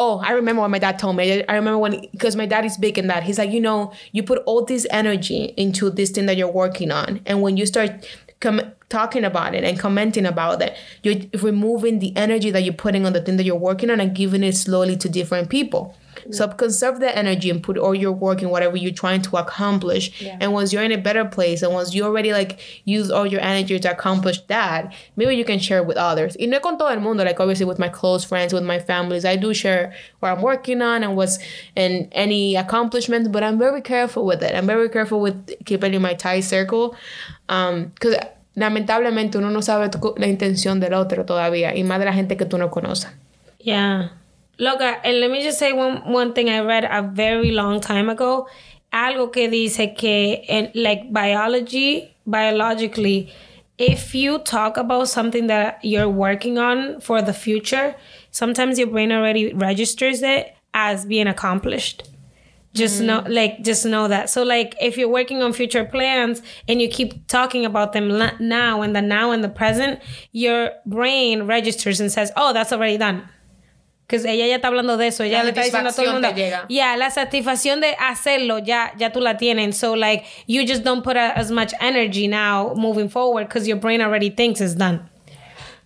Oh, 0.00 0.22
I 0.24 0.30
remember 0.30 0.62
what 0.62 0.70
my 0.70 0.78
dad 0.78 0.96
told 0.96 1.16
me. 1.16 1.42
I 1.48 1.56
remember 1.56 1.76
when, 1.76 2.06
because 2.12 2.36
my 2.36 2.46
dad 2.46 2.64
is 2.64 2.76
big 2.76 2.98
in 2.98 3.08
that. 3.08 3.24
He's 3.24 3.36
like, 3.36 3.50
you 3.50 3.60
know, 3.60 3.92
you 4.12 4.22
put 4.22 4.38
all 4.46 4.64
this 4.64 4.86
energy 4.90 5.52
into 5.56 5.90
this 5.90 6.10
thing 6.10 6.26
that 6.26 6.36
you're 6.36 6.46
working 6.46 6.92
on. 6.92 7.20
And 7.26 7.42
when 7.42 7.56
you 7.56 7.66
start 7.66 8.08
com- 8.38 8.72
talking 8.88 9.24
about 9.24 9.56
it 9.56 9.64
and 9.64 9.76
commenting 9.76 10.24
about 10.24 10.62
it, 10.62 10.76
you're 11.02 11.16
removing 11.42 11.98
the 11.98 12.16
energy 12.16 12.52
that 12.52 12.62
you're 12.62 12.74
putting 12.74 13.06
on 13.06 13.12
the 13.12 13.20
thing 13.20 13.38
that 13.38 13.44
you're 13.44 13.56
working 13.56 13.90
on 13.90 13.98
and 13.98 14.14
giving 14.14 14.44
it 14.44 14.56
slowly 14.56 14.96
to 14.96 15.08
different 15.08 15.50
people. 15.50 15.96
So 16.30 16.48
conserve 16.48 17.00
the 17.00 17.16
energy 17.16 17.50
and 17.50 17.62
put 17.62 17.78
all 17.78 17.94
your 17.94 18.12
work 18.12 18.42
in 18.42 18.50
whatever 18.50 18.76
you're 18.76 18.92
trying 18.92 19.22
to 19.22 19.36
accomplish. 19.36 20.20
Yeah. 20.20 20.36
And 20.40 20.52
once 20.52 20.72
you're 20.72 20.82
in 20.82 20.92
a 20.92 20.98
better 20.98 21.24
place 21.24 21.62
and 21.62 21.72
once 21.72 21.94
you 21.94 22.04
already 22.04 22.32
like 22.32 22.60
use 22.84 23.10
all 23.10 23.26
your 23.26 23.40
energy 23.40 23.78
to 23.78 23.90
accomplish 23.90 24.40
that, 24.48 24.94
maybe 25.16 25.36
you 25.36 25.44
can 25.44 25.58
share 25.58 25.82
with 25.82 25.96
others. 25.96 26.36
Y 26.38 26.46
no 26.46 26.60
con 26.60 26.78
todo 26.78 26.88
el 26.88 27.00
mundo, 27.00 27.24
like 27.24 27.40
obviously 27.40 27.66
with 27.66 27.78
my 27.78 27.88
close 27.88 28.24
friends, 28.24 28.52
with 28.52 28.64
my 28.64 28.78
families, 28.78 29.24
I 29.24 29.36
do 29.36 29.54
share 29.54 29.94
what 30.20 30.32
I'm 30.32 30.42
working 30.42 30.82
on 30.82 31.02
and 31.02 31.16
what's 31.16 31.38
and 31.76 32.08
any 32.12 32.56
accomplishments, 32.56 33.28
but 33.28 33.42
I'm 33.42 33.58
very 33.58 33.82
careful 33.82 34.24
with 34.24 34.42
it. 34.42 34.54
I'm 34.54 34.66
very 34.66 34.88
careful 34.88 35.20
with 35.20 35.52
keeping 35.64 35.94
in 35.94 36.02
my 36.02 36.14
tight 36.14 36.40
circle. 36.40 36.94
Um, 37.48 37.92
cause 38.00 38.16
lamentablemente 38.54 39.38
uno 39.38 39.50
no 39.50 39.62
sabe 39.62 39.88
la 40.16 40.26
intención 40.26 40.80
del 40.80 40.94
otro 40.94 41.24
todavía 41.24 41.74
y 41.74 41.84
más 41.84 41.98
de 42.00 42.04
la 42.06 42.12
gente 42.12 42.36
que 42.36 42.44
tú 42.44 42.58
no 42.58 42.70
conoces. 42.70 43.10
Yeah. 43.60 44.10
Look, 44.58 44.80
I- 44.80 44.98
and 45.04 45.20
let 45.20 45.30
me 45.30 45.42
just 45.42 45.58
say 45.58 45.72
one 45.72 46.02
one 46.12 46.32
thing 46.32 46.50
I 46.50 46.60
read 46.60 46.84
a 46.84 47.02
very 47.02 47.52
long 47.52 47.80
time 47.80 48.08
ago. 48.08 48.48
Algo 48.92 49.32
que 49.32 49.48
dice 49.48 49.94
que, 49.96 50.42
in, 50.48 50.70
like 50.74 51.12
biology, 51.12 52.14
biologically, 52.26 53.30
if 53.76 54.14
you 54.14 54.38
talk 54.38 54.76
about 54.76 55.08
something 55.08 55.46
that 55.46 55.78
you're 55.82 56.08
working 56.08 56.58
on 56.58 57.00
for 57.00 57.22
the 57.22 57.32
future, 57.32 57.94
sometimes 58.30 58.78
your 58.78 58.88
brain 58.88 59.12
already 59.12 59.52
registers 59.52 60.22
it 60.22 60.54
as 60.74 61.04
being 61.06 61.28
accomplished. 61.28 62.02
Just 62.74 63.00
mm. 63.00 63.06
know, 63.06 63.24
like, 63.28 63.62
just 63.62 63.86
know 63.86 64.08
that. 64.08 64.28
So, 64.30 64.42
like, 64.42 64.74
if 64.80 64.96
you're 64.98 65.08
working 65.08 65.42
on 65.42 65.52
future 65.52 65.84
plans 65.84 66.42
and 66.66 66.82
you 66.82 66.88
keep 66.88 67.26
talking 67.26 67.64
about 67.64 67.92
them 67.92 68.08
now 68.40 68.82
and 68.82 68.94
the 68.94 69.00
now 69.02 69.30
and 69.30 69.42
the 69.42 69.48
present, 69.48 70.00
your 70.32 70.70
brain 70.84 71.44
registers 71.44 72.00
and 72.00 72.10
says, 72.12 72.30
"Oh, 72.36 72.52
that's 72.52 72.72
already 72.72 72.98
done." 72.98 73.28
Because 74.08 74.24
ella 74.24 74.46
ya 74.46 74.56
está 74.56 74.68
hablando 74.68 74.96
de 74.96 75.08
eso, 75.08 75.22
ella 75.22 75.38
La 75.38 75.42
le 75.44 75.50
está 75.50 75.64
diciendo 75.64 75.90
a 75.90 75.92
todo 75.92 76.06
el 76.06 76.12
mundo. 76.14 76.30
llega. 76.34 76.64
Yeah, 76.68 76.96
la 76.96 77.10
satisfacción 77.10 77.82
de 77.82 77.94
hacerlo 78.00 78.58
ya, 78.58 78.92
ya 78.96 79.10
tú 79.12 79.20
la 79.20 79.36
tienes. 79.36 79.74
So 79.76 79.92
like 79.92 80.24
you 80.46 80.64
just 80.66 80.82
don't 80.82 81.02
put 81.04 81.16
a, 81.18 81.36
as 81.36 81.50
much 81.50 81.74
energy 81.78 82.26
now 82.26 82.72
moving 82.74 83.10
forward 83.10 83.48
because 83.48 83.68
your 83.68 83.76
brain 83.76 84.00
already 84.00 84.30
thinks 84.30 84.62
it's 84.62 84.74
done. 84.74 85.00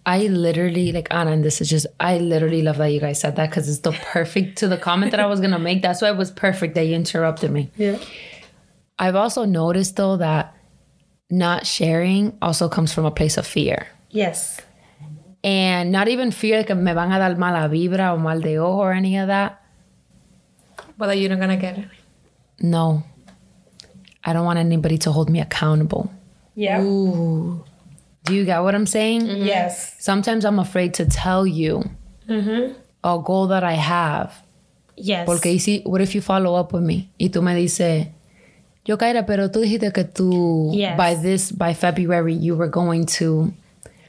I 0.07 0.29
literally 0.29 0.93
like 0.93 1.09
Anna, 1.11 1.33
and 1.33 1.45
this 1.45 1.61
is 1.61 1.69
just 1.69 1.87
I 1.99 2.19
literally 2.19 2.63
love 2.63 2.77
that 2.79 2.93
you 2.93 3.01
guys 3.01 3.19
said 3.21 3.35
that 3.37 3.51
because 3.51 3.69
it's 3.69 3.81
the 3.81 3.91
perfect 4.13 4.59
to 4.59 4.69
the 4.69 4.77
comment 4.77 5.11
that 5.11 5.19
I 5.21 5.27
was 5.27 5.41
gonna 5.41 5.59
make. 5.59 5.83
That's 5.83 6.01
why 6.01 6.11
it 6.11 6.17
was 6.17 6.31
perfect 6.31 6.77
that 6.77 6.85
you 6.87 6.95
interrupted 6.95 7.51
me. 7.51 7.71
Yeah. 7.77 7.99
I've 9.01 9.17
also 9.17 9.45
noticed 9.45 9.97
though 9.97 10.17
that 10.19 10.55
not 11.29 11.67
sharing 11.67 12.37
also 12.41 12.69
comes 12.69 12.93
from 12.93 13.05
a 13.05 13.11
place 13.11 13.37
of 13.37 13.47
fear. 13.49 13.89
Yes. 14.11 14.61
And 15.45 15.91
not 15.91 16.09
even 16.09 16.31
fear 16.31 16.65
que 16.65 16.75
me 16.75 16.93
van 16.93 17.11
a 17.13 17.19
dar 17.19 17.37
mala 17.37 17.69
vibra 17.69 18.15
o 18.15 18.19
mal 18.19 18.41
de 18.41 18.59
ojo 18.59 18.79
or 18.79 18.93
any 18.93 19.19
of 19.19 19.27
that. 19.27 19.61
But 20.97 21.09
that 21.09 21.19
you're 21.19 21.31
not 21.31 21.41
gonna 21.41 21.57
get 21.57 21.79
it. 21.79 21.89
No. 22.61 23.03
I 24.25 24.33
don't 24.33 24.45
want 24.45 24.59
anybody 24.59 24.99
to 24.99 25.11
hold 25.11 25.29
me 25.29 25.41
accountable. 25.41 26.11
Yeah. 26.55 26.81
Do 26.81 28.35
you 28.35 28.45
get 28.45 28.61
what 28.61 28.75
I'm 28.75 28.87
saying? 28.87 29.23
Mm-hmm. 29.23 29.47
Yes. 29.47 29.97
Sometimes 29.99 30.45
I'm 30.45 30.59
afraid 30.61 30.95
to 30.95 31.07
tell 31.07 31.45
you 31.47 31.83
mm-hmm. 32.29 32.73
a 33.03 33.19
goal 33.19 33.49
that 33.49 33.65
I 33.65 33.73
have. 33.73 34.33
Yes. 34.97 35.27
Porque 35.27 35.47
y 35.47 35.59
si, 35.59 35.83
what 35.85 36.01
if 36.01 36.15
you 36.15 36.21
follow 36.21 36.55
up 36.55 36.73
with 36.73 36.83
me 36.85 37.11
y 37.19 37.31
tú 37.31 37.43
me 37.43 37.55
dices, 37.55 38.09
yo 38.85 38.97
Kaira, 38.97 39.27
pero 39.27 39.49
tú 39.49 39.61
dijiste 39.61 39.93
que 39.93 40.05
tú 40.05 40.73
Yes. 40.73 40.97
by 40.97 41.15
this 41.17 41.51
by 41.51 41.75
February 41.75 42.35
you 42.35 42.55
were 42.55 42.69
going 42.69 43.07
to 43.07 43.53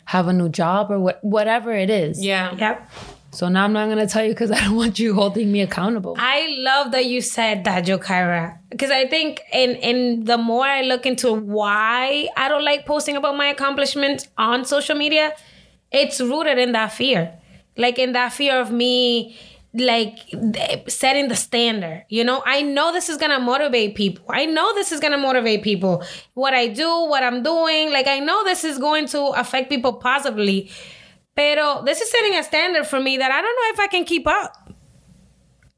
have 0.06 0.28
a 0.28 0.34
new 0.34 0.50
job 0.50 0.92
or 0.92 1.00
what, 1.00 1.24
whatever 1.24 1.72
it 1.74 1.90
is. 1.90 2.24
Yeah. 2.24 2.56
Yep. 2.56 2.90
So 3.32 3.50
now 3.50 3.64
I'm 3.64 3.74
not 3.74 3.90
gonna 3.90 4.08
tell 4.08 4.24
you 4.24 4.30
because 4.30 4.52
I 4.52 4.60
don't 4.60 4.76
want 4.76 5.00
you 5.00 5.16
holding 5.16 5.52
me 5.52 5.62
accountable. 5.62 6.16
I 6.20 6.56
love 6.60 6.92
that 6.92 7.06
you 7.06 7.20
said 7.20 7.64
that, 7.64 7.86
Yokaira. 7.86 8.60
Because 8.70 8.92
I 8.92 9.08
think 9.08 9.42
in 9.52 9.72
in 9.72 10.26
the 10.26 10.38
more 10.38 10.66
I 10.66 10.82
look 10.82 11.06
into 11.08 11.34
why 11.34 12.30
I 12.38 12.48
don't 12.48 12.64
like 12.64 12.86
posting 12.86 13.16
about 13.18 13.36
my 13.36 13.48
accomplishments 13.48 14.28
on 14.38 14.66
social 14.66 14.96
media, 14.96 15.34
it's 15.92 16.22
rooted 16.22 16.60
in 16.60 16.74
that 16.74 16.92
fear. 16.94 17.34
Like 17.76 17.98
in 17.98 18.12
that 18.14 18.34
fear 18.34 18.60
of 18.62 18.72
me 18.72 19.36
like 19.74 20.20
eh, 20.34 20.84
setting 20.88 21.28
the 21.30 21.36
standard. 21.36 22.06
You 22.10 22.24
know, 22.24 22.44
I 22.46 22.62
know 22.62 22.92
this 22.92 23.10
is 23.10 23.18
gonna 23.18 23.40
motivate 23.40 23.96
people. 23.96 24.26
I 24.30 24.46
know 24.46 24.74
this 24.76 24.92
is 24.92 25.00
gonna 25.00 25.18
motivate 25.18 25.64
people. 25.64 26.04
What 26.34 26.54
I 26.54 26.68
do, 26.68 26.88
what 27.06 27.24
I'm 27.24 27.42
doing, 27.44 27.92
like 27.92 28.08
I 28.08 28.20
know 28.20 28.44
this 28.44 28.64
is 28.64 28.78
going 28.78 29.08
to 29.08 29.28
affect 29.30 29.70
people 29.70 29.94
positively. 29.94 30.70
Pero 31.36 31.82
this 31.84 32.00
is 32.00 32.12
setting 32.12 32.36
a 32.36 32.44
standard 32.44 32.86
for 32.86 33.00
me 33.00 33.18
that 33.18 33.32
I 33.32 33.42
don't 33.42 33.56
know 33.56 33.74
if 33.74 33.80
I 33.80 33.88
can 33.88 34.06
keep 34.06 34.28
up. 34.28 34.70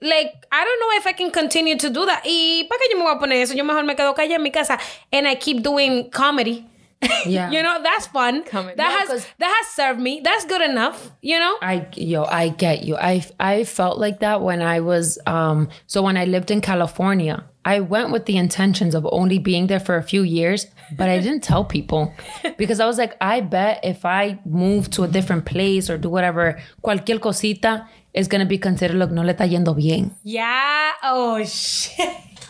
Like, 0.01 0.45
I 0.51 0.63
don't 0.63 0.79
know 0.81 0.97
if 0.97 1.07
I 1.07 1.13
can 1.13 1.31
continue 1.31 1.77
to 1.77 1.89
do 1.89 2.05
that. 2.05 2.23
Y 2.25 2.67
para 2.67 2.77
que 2.79 2.89
yo 2.91 2.97
me 2.97 3.05
voy 3.05 3.15
a 3.15 3.19
poner 3.19 3.41
eso, 3.41 3.53
yo 3.55 3.63
mejor 3.63 3.85
me 3.85 3.95
quedo 3.95 4.13
en 4.17 4.43
mi 4.43 4.51
casa 4.51 4.77
and 5.11 5.25
I 5.27 5.35
keep 5.35 5.63
doing 5.63 6.11
comedy. 6.11 6.65
Yeah. 7.25 7.49
you 7.51 7.61
know, 7.63 7.81
that's 7.81 8.07
fun. 8.07 8.43
Comedy. 8.43 8.75
That 8.77 9.05
No, 9.07 9.13
has 9.13 9.27
that 9.39 9.63
has 9.63 9.73
served 9.73 9.99
me. 9.99 10.21
That's 10.23 10.45
good 10.45 10.61
enough, 10.61 11.11
you 11.21 11.39
know? 11.39 11.57
I 11.61 11.87
yo, 11.95 12.23
I 12.23 12.49
get 12.49 12.83
you. 12.83 12.95
I 12.97 13.23
I 13.39 13.63
felt 13.63 13.97
like 13.99 14.19
that 14.19 14.41
when 14.41 14.61
I 14.61 14.79
was 14.79 15.17
um 15.25 15.69
so 15.87 16.01
when 16.01 16.17
I 16.17 16.25
lived 16.25 16.51
in 16.51 16.61
California. 16.61 17.43
I 17.67 17.79
went 17.79 18.11
with 18.11 18.25
the 18.27 18.37
intentions 18.37 18.93
of 18.93 19.07
only 19.11 19.39
being 19.39 19.65
there 19.65 19.79
for 19.79 19.97
a 19.97 20.03
few 20.03 20.21
years, 20.21 20.67
but 20.95 21.09
I 21.09 21.17
didn't 21.19 21.41
tell 21.41 21.65
people 21.65 22.13
because 22.59 22.79
I 22.79 22.85
was 22.85 22.99
like, 22.99 23.15
I 23.19 23.41
bet 23.41 23.79
if 23.83 24.05
I 24.05 24.37
move 24.45 24.91
to 24.91 25.01
a 25.03 25.07
different 25.07 25.45
place 25.45 25.89
or 25.89 25.97
do 25.97 26.07
whatever, 26.09 26.59
cualquier 26.83 27.17
cosita 27.17 27.87
is 28.13 28.27
gonna 28.27 28.45
be 28.45 28.59
considered 28.59 28.97
like 28.97 29.09
no 29.11 29.23
le 29.23 29.33
está 29.33 29.49
yendo 29.49 29.75
bien. 29.75 30.11
Yeah. 30.23 30.91
Oh 31.01 31.43
shit. 31.43 32.07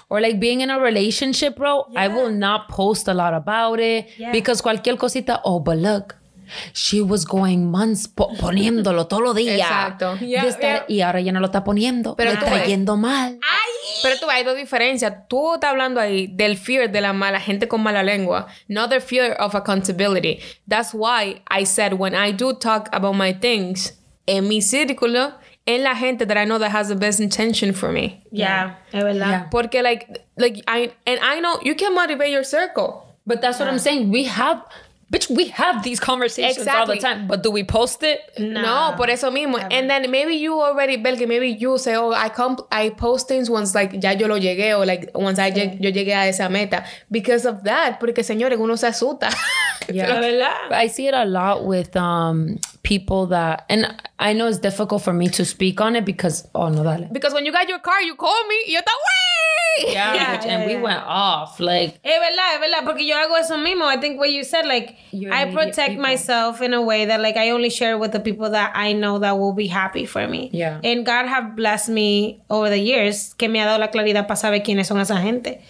Or 0.10 0.22
like 0.22 0.40
being 0.40 0.62
in 0.62 0.70
a 0.70 0.80
relationship, 0.80 1.56
bro, 1.56 1.88
I 1.96 2.08
will 2.08 2.30
not 2.32 2.68
post 2.70 3.08
a 3.08 3.14
lot 3.14 3.34
about 3.34 3.80
it 3.80 4.08
Yeah. 4.18 4.32
because 4.32 4.62
cualquier 4.62 4.98
cosita, 4.98 5.42
oh, 5.44 5.60
but 5.60 5.78
look, 5.78 6.16
she 6.74 7.02
was 7.02 7.26
going 7.26 7.72
months 7.72 8.08
po- 8.08 8.32
poniéndolo 8.40 9.08
todos 9.08 9.24
los 9.24 9.36
días. 9.42 9.58
Exacto. 9.60 10.16
Yeah, 10.22 10.46
yeah. 10.60 10.86
Y 10.88 11.02
ahora 11.02 11.22
ya 11.22 11.32
no 11.32 11.40
lo 11.40 11.48
está 11.48 11.64
poniendo, 11.64 12.16
Pero 12.16 12.32
está 12.32 12.52
ves. 12.54 12.68
yendo 12.68 12.98
mal. 12.98 13.40
Pero 14.04 14.20
tú, 14.20 14.30
hay 14.30 14.44
dos 14.44 14.56
diferencias. 14.56 15.28
Tú 15.28 15.56
estás 15.56 15.72
hablando 15.72 16.00
ahí 16.00 16.28
del 16.28 16.58
fear 16.58 16.92
de 16.92 17.02
la 17.02 17.12
mala 17.14 17.40
gente 17.40 17.68
con 17.68 17.82
mala 17.82 18.04
lengua, 18.04 18.46
not 18.68 18.92
the 18.92 19.00
fear 19.00 19.34
of 19.40 19.56
accountability. 19.56 20.40
That's 20.68 20.94
why 20.94 21.42
I 21.50 21.66
said 21.66 21.94
when 21.94 22.14
I 22.14 22.32
do 22.32 22.54
talk 22.54 22.90
about 22.94 23.16
my 23.16 23.34
things, 23.34 23.98
en 24.28 24.48
mi 24.48 24.62
círculo, 24.62 25.34
en 25.68 25.84
la 25.84 25.96
gente 25.96 26.26
that 26.26 26.38
I 26.38 26.46
know 26.46 26.60
that 26.60 26.72
has 26.72 26.90
the 26.90 26.96
best 26.96 27.20
intention 27.20 27.74
for 27.74 27.92
me. 27.92 28.24
Yeah. 28.32 28.76
Es 28.94 29.04
verdad. 29.04 29.30
Yeah. 29.30 29.44
Porque 29.50 29.82
like, 29.82 30.08
like 30.38 30.64
I, 30.68 30.92
and 31.08 31.20
I 31.22 31.40
know 31.40 31.60
you 31.64 31.76
can 31.76 31.96
motivate 31.96 32.32
your 32.32 32.44
circle. 32.44 33.04
But 33.26 33.42
that's 33.42 33.60
what 33.60 33.68
I'm 33.68 33.80
saying. 33.80 34.12
We 34.12 34.26
have, 34.26 34.64
bitch, 35.12 35.36
we 35.36 35.48
have 35.48 35.82
these 35.82 36.00
conversations 36.00 36.60
exactly. 36.60 36.80
all 36.80 36.86
the 36.86 37.02
time. 37.02 37.28
But 37.28 37.42
do 37.42 37.50
we 37.50 37.64
post 37.64 38.04
it? 38.04 38.20
No, 38.38 38.94
por 38.96 39.10
eso 39.10 39.32
mismo. 39.32 39.58
And 39.72 39.90
then 39.90 40.12
maybe 40.12 40.36
you 40.36 40.62
already, 40.62 40.98
Belki, 40.98 41.26
maybe 41.26 41.48
you 41.48 41.80
say, 41.80 41.96
oh, 41.96 42.12
I 42.12 42.30
come, 42.30 42.58
I 42.72 42.90
post 42.90 43.28
things 43.28 43.50
once 43.50 43.74
like 43.74 43.94
ya 44.04 44.12
yo 44.12 44.28
lo 44.28 44.38
llegué 44.38 44.78
or 44.78 44.86
like 44.86 45.10
once 45.16 45.40
I 45.40 45.50
lleg- 45.50 45.82
yo 45.82 45.90
llegué 45.92 46.14
a 46.14 46.28
esa 46.28 46.50
meta. 46.50 46.86
Because 47.10 47.46
of 47.46 47.64
that, 47.64 48.00
porque 48.00 48.24
señores, 48.24 48.60
uno 48.60 48.76
se 48.76 48.88
asusta. 48.88 49.34
Yeah. 49.88 50.16
Es 50.16 50.20
verdad. 50.20 50.72
I 50.72 50.88
see 50.88 51.08
it 51.08 51.14
a 51.14 51.26
lot 51.26 51.64
with 51.66 51.96
um 51.96 52.60
people 52.82 53.28
that, 53.28 53.66
and 53.70 53.96
I 54.18 54.32
know 54.34 54.48
it's 54.48 54.60
difficult 54.60 55.02
for 55.04 55.12
me 55.12 55.28
to 55.30 55.44
speak 55.44 55.82
on 55.82 55.96
it 55.96 56.06
because, 56.06 56.48
oh, 56.56 56.70
no, 56.70 56.84
dale. 56.84 57.10
because 57.12 57.34
when 57.34 57.46
you 57.46 57.52
got 57.52 57.68
your 57.68 57.80
car, 57.80 58.02
you 58.02 58.16
call 58.16 58.44
me, 58.48 58.56
y 58.68 58.74
yo 58.74 58.80
estaba, 58.80 58.96
way. 58.96 59.92
Yeah, 59.92 60.14
Yeah, 60.16 60.34
and 60.36 60.46
yeah, 60.46 60.66
we 60.66 60.72
yeah. 60.74 60.82
went 60.82 61.04
off. 61.06 61.60
Like, 61.60 62.00
Es 62.02 62.18
verdad, 62.20 62.54
es 62.56 62.60
verdad, 62.62 62.86
porque 62.86 63.06
yo 63.06 63.16
hago 63.18 63.38
eso 63.38 63.58
mismo. 63.58 63.84
I 63.84 63.98
think 63.98 64.18
what 64.18 64.32
you 64.32 64.46
said, 64.46 64.66
like, 64.66 64.96
I 65.32 65.52
protect 65.52 65.90
people. 65.90 66.02
myself 66.02 66.62
in 66.62 66.74
a 66.74 66.82
way 66.82 67.04
that, 67.06 67.20
like, 67.20 67.36
I 67.36 67.50
only 67.50 67.70
share 67.70 67.98
with 67.98 68.14
the 68.14 68.22
people 68.22 68.50
that 68.52 68.72
I 68.74 68.94
know 68.94 69.20
that 69.20 69.38
will 69.38 69.52
be 69.52 69.68
happy 69.68 70.06
for 70.06 70.26
me. 70.30 70.50
Yeah. 70.54 70.80
And 70.82 71.06
God 71.06 71.26
have 71.28 71.58
blessed 71.58 71.90
me 71.90 72.42
over 72.50 72.70
the 72.70 72.80
years 72.80 73.34
que 73.38 73.50
me 73.50 73.60
ha 73.60 73.66
dado 73.66 73.80
la 73.80 73.88
claridad 73.90 74.28
para 74.28 74.38
saber 74.38 74.64
quiénes 74.64 74.86
son 74.86 74.98
esa 75.00 75.18
gente. 75.18 75.62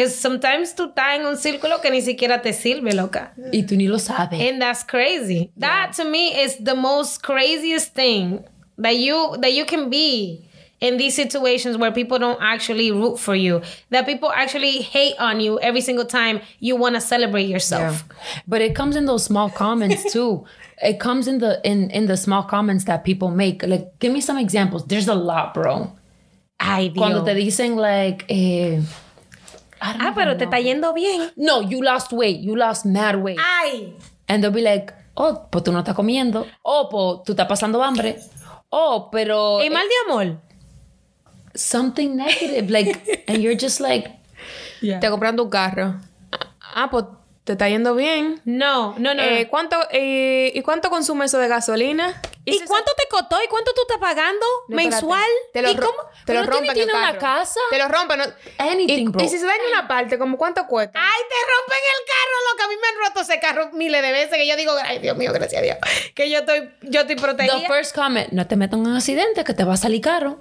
Because 0.00 0.18
sometimes 0.18 0.74
tú 0.74 0.84
estás 0.84 1.18
en 1.18 1.26
un 1.26 1.36
círculo 1.36 1.82
que 1.82 1.90
ni 1.90 2.00
siquiera 2.00 2.40
te 2.40 2.54
sirve, 2.54 2.94
loca. 2.94 3.34
Y 3.52 3.64
tú 3.64 3.76
ni 3.76 3.86
lo 3.86 3.98
sabes. 3.98 4.40
And 4.40 4.58
that's 4.58 4.82
crazy. 4.82 5.50
That 5.58 5.92
to 5.96 6.06
me 6.06 6.42
is 6.42 6.56
the 6.58 6.74
most 6.74 7.22
craziest 7.22 7.92
thing 7.92 8.42
that 8.78 8.96
you 8.96 9.36
that 9.42 9.52
you 9.52 9.66
can 9.66 9.90
be 9.90 10.48
in 10.80 10.96
these 10.96 11.14
situations 11.14 11.76
where 11.76 11.92
people 11.92 12.18
don't 12.18 12.40
actually 12.40 12.90
root 12.90 13.18
for 13.18 13.34
you. 13.34 13.60
That 13.90 14.06
people 14.06 14.32
actually 14.34 14.80
hate 14.80 15.16
on 15.18 15.38
you 15.38 15.60
every 15.60 15.82
single 15.82 16.06
time 16.06 16.40
you 16.60 16.76
want 16.76 16.94
to 16.94 17.02
celebrate 17.02 17.50
yourself. 17.50 18.02
But 18.48 18.62
it 18.62 18.74
comes 18.74 18.96
in 18.96 19.04
those 19.04 19.22
small 19.22 19.50
comments 19.50 20.10
too. 20.10 20.46
it 20.82 20.98
comes 20.98 21.28
in 21.28 21.40
the 21.40 21.60
in 21.62 21.90
in 21.90 22.06
the 22.06 22.16
small 22.16 22.44
comments 22.44 22.84
that 22.84 23.04
people 23.04 23.30
make. 23.30 23.62
Like, 23.62 23.98
give 23.98 24.14
me 24.14 24.22
some 24.22 24.38
examples. 24.38 24.86
There's 24.86 25.08
a 25.08 25.14
lot, 25.14 25.52
bro. 25.52 25.92
I. 26.58 26.90
Cuando 26.96 27.22
te 27.22 27.34
dicen 27.34 27.76
like, 27.76 28.24
eh, 28.30 28.80
ah, 29.80 30.12
pero 30.14 30.36
te 30.36 30.44
está 30.44 30.60
yendo 30.60 30.92
bien. 30.92 31.32
no, 31.36 31.62
you 31.62 31.82
lost 31.82 32.12
weight, 32.12 32.40
you 32.40 32.54
lost 32.56 32.84
mad 32.86 33.16
weight, 33.16 33.38
Ay. 33.62 33.94
and 34.28 34.42
they'll 34.42 34.52
be 34.52 34.62
like, 34.62 34.92
oh, 35.14 35.46
pues 35.50 35.64
tú 35.64 35.72
no 35.72 35.78
estás 35.80 35.94
comiendo, 35.94 36.46
oh, 36.62 36.88
pues 36.90 37.24
tú 37.24 37.32
estás 37.32 37.46
pasando 37.48 37.82
hambre, 37.82 38.18
oh, 38.70 39.08
pero 39.10 39.62
¿Y 39.62 39.70
mal 39.70 39.86
de 39.86 40.12
amor? 40.12 40.40
something 41.54 42.16
negative, 42.16 42.70
like, 42.70 43.24
and 43.28 43.42
you're 43.42 43.56
just 43.56 43.80
like, 43.80 44.10
Te 44.80 45.10
comprando 45.10 45.42
un 45.42 45.50
carro. 45.50 45.96
Ah, 46.74 46.88
pues 46.90 47.04
te 47.44 47.52
está 47.52 47.68
yendo 47.68 47.94
bien. 47.94 48.40
No, 48.44 48.94
no, 48.98 49.14
no. 49.14 49.22
Eh, 49.22 49.48
¿cuánto, 49.48 49.76
eh, 49.90 50.52
¿Y 50.54 50.62
cuánto 50.62 50.90
consume 50.90 51.24
eso 51.24 51.38
de 51.38 51.48
gasolina? 51.48 52.20
¿Y 52.44 52.58
cuánto 52.64 52.90
te 52.96 53.04
costó? 53.08 53.36
¿Y 53.42 53.48
cuánto 53.48 53.72
tú 53.74 53.82
estás 53.82 53.98
pagando 53.98 54.44
No, 54.68 54.76
mensual? 54.76 55.28
Te 55.52 55.62
lo, 55.62 55.70
¿Y 55.70 55.76
cómo? 55.76 55.92
te 56.24 56.34
lo 56.34 56.40
¿Pero 56.40 56.52
rompen 56.52 56.74
tiene 56.74 56.92
el 56.92 56.98
una 56.98 57.18
casa? 57.18 57.60
Te 57.70 57.78
lo 57.78 57.88
rompen. 57.88 58.18
¿no? 58.18 58.24
Anything, 58.58 59.08
y, 59.08 59.08
bro. 59.08 59.24
y 59.24 59.28
si 59.28 59.38
se 59.38 59.46
daña 59.46 59.62
una 59.72 59.88
parte, 59.88 60.18
¿como 60.18 60.36
cuánto 60.36 60.66
cuesta? 60.66 60.98
Ay, 60.98 61.22
te 61.28 61.34
rompen 61.52 61.78
el 61.78 62.06
carro, 62.06 62.50
loca. 62.50 62.64
A 62.64 62.68
mí 62.68 62.74
me 62.80 62.88
han 62.88 63.08
roto 63.08 63.20
ese 63.20 63.40
carro 63.40 63.70
miles 63.72 64.02
de 64.02 64.12
veces 64.12 64.36
que 64.36 64.46
yo 64.46 64.56
digo, 64.56 64.72
ay, 64.84 64.98
Dios 64.98 65.16
mío, 65.16 65.32
gracias 65.32 65.60
a 65.60 65.64
Dios. 65.64 65.76
Que 66.14 66.30
yo 66.30 66.38
estoy, 66.40 66.70
yo 66.82 67.00
estoy 67.02 67.16
protegida. 67.16 67.60
the 67.60 67.66
first 67.66 67.94
comment, 67.94 68.30
no 68.32 68.46
te 68.46 68.56
metas 68.56 68.78
en 68.78 68.86
un 68.86 68.96
accidente 68.96 69.44
que 69.44 69.54
te 69.54 69.64
va 69.64 69.74
a 69.74 69.78
salir 69.78 70.00
caro. 70.00 70.38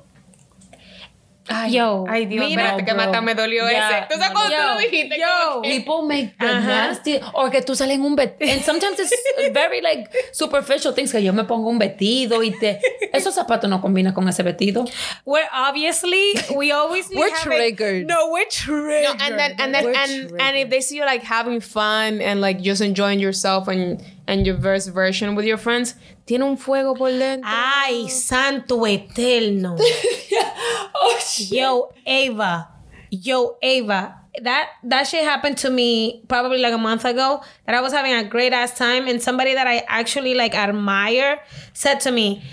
Ay, 1.50 1.74
Yo, 1.74 2.06
Ay, 2.08 2.26
Dios, 2.28 2.48
mira, 2.48 2.62
espérate, 2.78 2.86
que 2.86 2.92
hasta 2.92 3.22
me 3.22 3.34
dolió 3.36 3.70
Ya, 3.70 3.90
ese. 4.00 4.08
¿Tú 4.10 4.20
sabes 4.20 4.28
no, 4.30 4.34
cuando 4.34 4.56
tú 4.56 4.62
yo, 4.62 4.74
lo 4.74 4.80
dijiste? 4.80 5.18
yo. 5.20 5.62
Que- 5.64 5.70
People 5.80 6.08
make 6.08 6.36
the 6.40 6.46
Ajá. 6.46 6.88
nasty, 6.88 7.20
or 7.34 7.50
que 7.50 7.62
tú 7.62 7.76
sales 7.76 7.96
en 7.96 8.04
un 8.04 8.16
vestido. 8.16 8.52
And 8.52 8.62
sometimes 8.64 9.00
it's 9.00 9.54
very 9.54 9.82
like 9.82 10.10
superficial 10.32 10.94
things 10.94 11.12
que 11.12 11.22
yo 11.24 11.34
me 11.34 11.44
pongo 11.46 11.70
un 11.70 11.80
vestido 11.80 12.44
y 12.44 12.52
te. 12.52 12.80
Esos 13.14 13.34
zapatos 13.36 13.70
no 13.70 13.82
combinan 13.82 14.14
con 14.14 14.28
ese 14.30 14.44
vestido. 14.44 14.86
we're 15.26 15.48
obviously, 15.52 16.34
we 16.56 16.72
always 16.72 17.10
We're 17.14 17.30
have 17.32 17.42
triggered. 17.44 18.04
A, 18.04 18.06
no, 18.06 18.30
we're 18.32 18.48
triggered. 18.50 19.04
No, 19.18 19.26
and 19.26 19.38
then 19.40 19.56
and 19.60 19.74
then 19.74 19.86
We're 19.86 19.94
and, 19.96 20.12
triggered. 20.12 20.42
and 20.42 20.58
if 20.58 20.70
they 20.70 20.82
see 20.82 20.98
you 20.98 21.06
like 21.06 21.24
having 21.24 21.62
fun 21.62 22.22
and 22.22 22.42
like 22.42 22.62
just 22.62 22.82
enjoying 22.82 23.20
yourself 23.20 23.68
and 23.68 24.00
and 24.30 24.46
your 24.46 24.56
verse 24.56 24.88
version 24.88 25.36
with 25.36 25.46
your 25.46 25.58
friends, 25.58 25.96
tiene 26.26 26.44
un 26.44 26.56
fuego 26.56 26.94
por 26.94 27.10
dentro. 27.10 27.50
Ay, 27.50 28.08
santo 28.08 28.86
eterno. 28.86 29.76
oh 30.96 31.20
shit. 31.20 31.52
Yo, 31.52 31.89
Ava. 32.06 32.68
Yo, 33.10 33.58
Ava. 33.62 34.15
That 34.44 34.70
that 34.84 35.04
shit 35.08 35.24
happened 35.24 35.58
to 35.58 35.72
me 35.72 36.24
probably 36.28 36.60
like 36.60 36.74
a 36.74 36.78
month 36.78 37.04
ago. 37.04 37.42
That 37.65 37.76
I 37.76 37.82
was 37.82 37.92
having 37.92 38.13
a 38.13 38.24
great 38.24 38.54
ass 38.54 38.78
time, 38.78 39.08
and 39.08 39.22
somebody 39.22 39.56
that 39.56 39.65
I 39.68 39.84
actually 39.88 40.36
like 40.36 40.54
admire 40.54 41.39
said 41.74 42.00
to 42.02 42.12
me, 42.12 42.44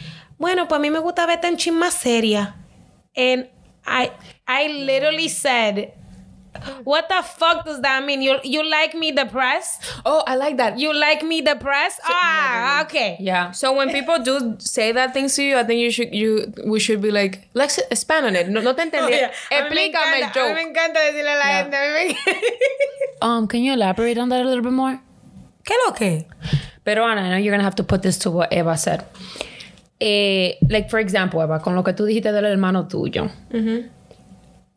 "Bueno, 0.41 0.65
pues 0.67 0.81
a 0.81 0.83
mí 0.83 0.91
me 0.91 1.01
gusta 1.01 1.27
verte 1.27 1.45
en 1.45 1.59
chin 1.59 1.75
más 1.75 1.93
seria." 1.93 2.55
And 3.15 3.49
I 3.87 4.12
I 4.49 4.69
literally 4.69 5.29
said, 5.29 5.93
"What 6.85 7.09
the 7.09 7.23
fuck 7.23 7.64
does 7.64 7.81
that 7.83 8.05
mean? 8.05 8.23
You 8.23 8.38
you 8.45 8.62
like 8.69 8.95
me 8.95 9.12
depressed? 9.12 9.83
Oh, 10.05 10.23
I 10.27 10.37
like 10.37 10.57
that. 10.59 10.79
You 10.79 10.92
like 10.95 11.23
me 11.23 11.40
depressed? 11.42 12.01
Ah, 12.05 12.83
okay. 12.85 13.16
Yeah. 13.21 13.51
So 13.53 13.73
when 13.73 13.90
people 13.90 14.19
do 14.23 14.57
say 14.59 14.92
that 14.92 15.12
things 15.12 15.35
to 15.37 15.42
you, 15.42 15.57
I 15.59 15.64
think 15.64 15.81
you 15.81 15.90
should 15.90 16.14
you 16.14 16.53
we 16.64 16.79
should 16.81 17.01
be 17.01 17.11
like, 17.11 17.49
let's 17.55 17.79
expand 17.90 18.27
on 18.27 18.37
it. 18.37 18.49
No, 18.49 18.61
no 18.61 18.73
te 18.75 18.83
entendí. 18.83 19.07
Oh, 19.07 19.09
yeah. 19.09 19.31
A 19.51 19.62
mí 19.64 19.71
me 19.71 19.87
Explícame 19.90 20.16
el 20.16 20.23
encanta- 20.23 20.45
A 20.45 20.49
mí 20.49 20.55
me 20.55 20.62
encanta 20.71 21.01
decirle 21.01 21.31
a 21.31 21.38
la 21.38 21.45
Yeah. 21.47 21.62
gente. 21.62 21.77
A 21.77 21.83
mí 21.83 21.92
me 22.09 22.16
Um, 23.23 23.47
can 23.49 23.62
you 23.62 23.73
elaborate 23.73 24.19
on 24.19 24.29
that 24.29 24.40
a 24.40 24.45
little 24.45 24.62
bit 24.62 24.73
more? 24.73 25.01
¿Qué 25.64 25.75
lo 25.87 25.92
que? 25.95 26.27
Pero 26.85 27.05
Ana, 27.05 27.23
I 27.23 27.29
know 27.31 27.37
you're 27.38 27.51
gonna 27.57 27.64
have 27.64 27.77
to 27.77 27.85
put 27.85 28.03
this 28.03 28.19
to 28.19 28.31
what 28.31 28.53
Eva 28.53 28.77
said. 28.77 29.05
Eh, 30.01 30.57
like 30.69 30.90
for 30.90 31.01
example, 31.01 31.40
Eva, 31.42 31.59
con 31.61 31.75
lo 31.75 31.83
que 31.83 31.92
tú 31.95 32.05
dijiste 32.05 32.31
del 32.31 32.45
hermano 32.45 32.87
tuyo. 32.87 33.31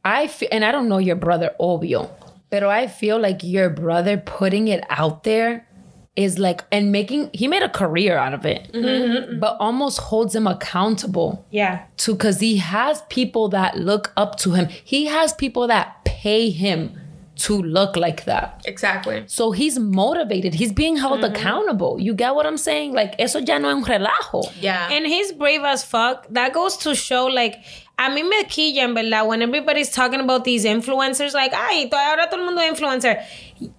I 0.03 0.27
feel, 0.27 0.49
and 0.51 0.63
I 0.63 0.71
don't 0.71 0.89
know 0.89 0.97
your 0.97 1.15
brother, 1.15 1.53
obvio, 1.59 2.09
but 2.49 2.63
I 2.63 2.87
feel 2.87 3.19
like 3.19 3.43
your 3.43 3.69
brother 3.69 4.17
putting 4.17 4.67
it 4.67 4.83
out 4.89 5.23
there 5.23 5.67
is 6.15 6.37
like 6.37 6.63
and 6.71 6.91
making 6.91 7.29
he 7.33 7.47
made 7.47 7.63
a 7.63 7.69
career 7.69 8.17
out 8.17 8.33
of 8.33 8.45
it, 8.45 8.71
mm-hmm, 8.73 8.85
mm-hmm. 8.85 9.39
but 9.39 9.55
almost 9.59 9.99
holds 9.99 10.35
him 10.35 10.47
accountable 10.47 11.45
Yeah. 11.51 11.83
to 11.97 12.13
because 12.13 12.39
he 12.39 12.57
has 12.57 13.01
people 13.09 13.49
that 13.49 13.77
look 13.77 14.11
up 14.17 14.37
to 14.39 14.51
him. 14.51 14.67
He 14.67 15.05
has 15.05 15.33
people 15.33 15.67
that 15.67 16.03
pay 16.03 16.49
him 16.49 16.99
to 17.39 17.61
look 17.61 17.95
like 17.95 18.25
that. 18.25 18.61
Exactly. 18.65 19.23
So 19.27 19.51
he's 19.51 19.79
motivated. 19.79 20.53
He's 20.53 20.73
being 20.73 20.97
held 20.97 21.21
mm-hmm. 21.21 21.33
accountable. 21.33 21.99
You 21.99 22.13
get 22.13 22.35
what 22.35 22.45
I'm 22.45 22.57
saying? 22.57 22.93
Like, 22.93 23.15
eso 23.17 23.39
ya 23.39 23.57
no 23.57 23.69
es 23.69 23.75
un 23.75 23.85
relajo. 23.85 24.51
Yeah. 24.59 24.89
And 24.91 25.05
he's 25.05 25.31
brave 25.31 25.63
as 25.63 25.85
fuck. 25.85 26.27
That 26.31 26.53
goes 26.53 26.75
to 26.77 26.93
show, 26.95 27.27
like, 27.27 27.55
a 28.01 28.09
mí 28.09 28.23
me 28.23 28.45
quilla, 28.47 28.83
en 28.83 28.93
verdad, 28.93 29.27
when 29.27 29.41
everybody's 29.41 29.91
talking 29.91 30.21
about 30.21 30.45
these 30.45 30.63
influencers, 30.63 31.33
like, 31.33 31.53
ay, 31.53 31.89
ahora 31.91 32.29
todo 32.29 32.39
el 32.39 32.45
mundo 32.45 32.61
es 32.61 32.71
influencer. 32.71 33.21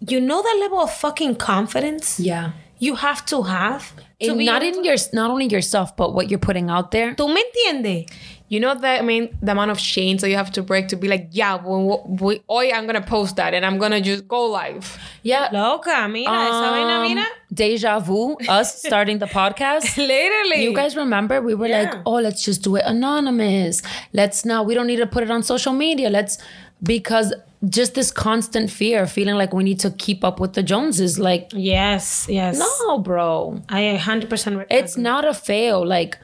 You 0.06 0.20
know 0.20 0.42
the 0.42 0.58
level 0.60 0.78
of 0.80 0.92
fucking 0.92 1.36
confidence 1.36 2.20
Yeah. 2.20 2.52
you 2.78 2.96
have 2.96 3.24
to 3.26 3.42
have 3.42 3.92
to 4.20 4.34
not 4.34 4.62
in 4.62 4.84
your, 4.84 4.96
not 5.14 5.30
only 5.30 5.46
yourself, 5.46 5.96
but 5.96 6.12
what 6.12 6.28
you're 6.28 6.38
putting 6.38 6.68
out 6.68 6.90
there. 6.90 7.14
¿Tú 7.14 7.28
me 7.32 7.40
entiendes? 7.40 8.06
You 8.52 8.58
know 8.58 8.74
that 8.74 9.00
I 9.00 9.04
mean 9.04 9.24
the 9.40 9.52
amount 9.52 9.70
of 9.70 9.78
chains 9.78 10.22
that 10.22 10.28
you 10.28 10.34
have 10.36 10.50
to 10.58 10.62
break 10.62 10.88
to 10.88 10.96
be 10.96 11.06
like, 11.06 11.28
yeah, 11.30 11.54
well, 11.54 12.04
we, 12.20 12.42
hoy 12.48 12.72
I'm 12.72 12.84
gonna 12.88 13.00
post 13.16 13.36
that 13.36 13.54
and 13.54 13.64
I'm 13.64 13.78
gonna 13.78 14.00
just 14.00 14.26
go 14.26 14.40
live. 14.46 14.98
Yeah. 15.22 15.48
Loca, 15.52 16.08
mira, 16.08 16.32
esa 16.48 16.68
vaina, 16.74 16.94
Um, 16.96 17.02
mira. 17.14 17.26
Deja 17.54 18.00
vu, 18.00 18.36
us 18.48 18.82
starting 18.88 19.18
the 19.20 19.26
podcast. 19.26 19.96
Literally. 19.96 20.64
You 20.64 20.74
guys 20.74 20.96
remember 20.96 21.40
we 21.40 21.54
were 21.54 21.68
like, 21.68 21.94
oh, 22.04 22.14
let's 22.26 22.42
just 22.44 22.62
do 22.62 22.74
it 22.76 22.82
anonymous. 22.86 23.82
Let's 24.12 24.44
not, 24.44 24.66
we 24.66 24.74
don't 24.74 24.88
need 24.88 24.96
to 24.96 25.06
put 25.06 25.22
it 25.22 25.30
on 25.30 25.42
social 25.44 25.72
media. 25.72 26.10
Let's, 26.10 26.38
because 26.82 27.32
just 27.68 27.94
this 27.94 28.10
constant 28.10 28.70
fear, 28.70 29.06
feeling 29.06 29.36
like 29.36 29.52
we 29.52 29.62
need 29.62 29.78
to 29.80 29.90
keep 29.92 30.24
up 30.24 30.40
with 30.40 30.54
the 30.54 30.62
Joneses. 30.64 31.18
Like, 31.18 31.50
Yes, 31.52 32.26
yes. 32.28 32.58
no, 32.58 32.98
bro. 32.98 33.62
I 33.68 33.82
100% 34.00 34.58
re- 34.58 34.66
It's 34.70 34.96
not 34.96 35.24
a 35.24 35.34
fail. 35.34 35.86
Like, 35.86 36.18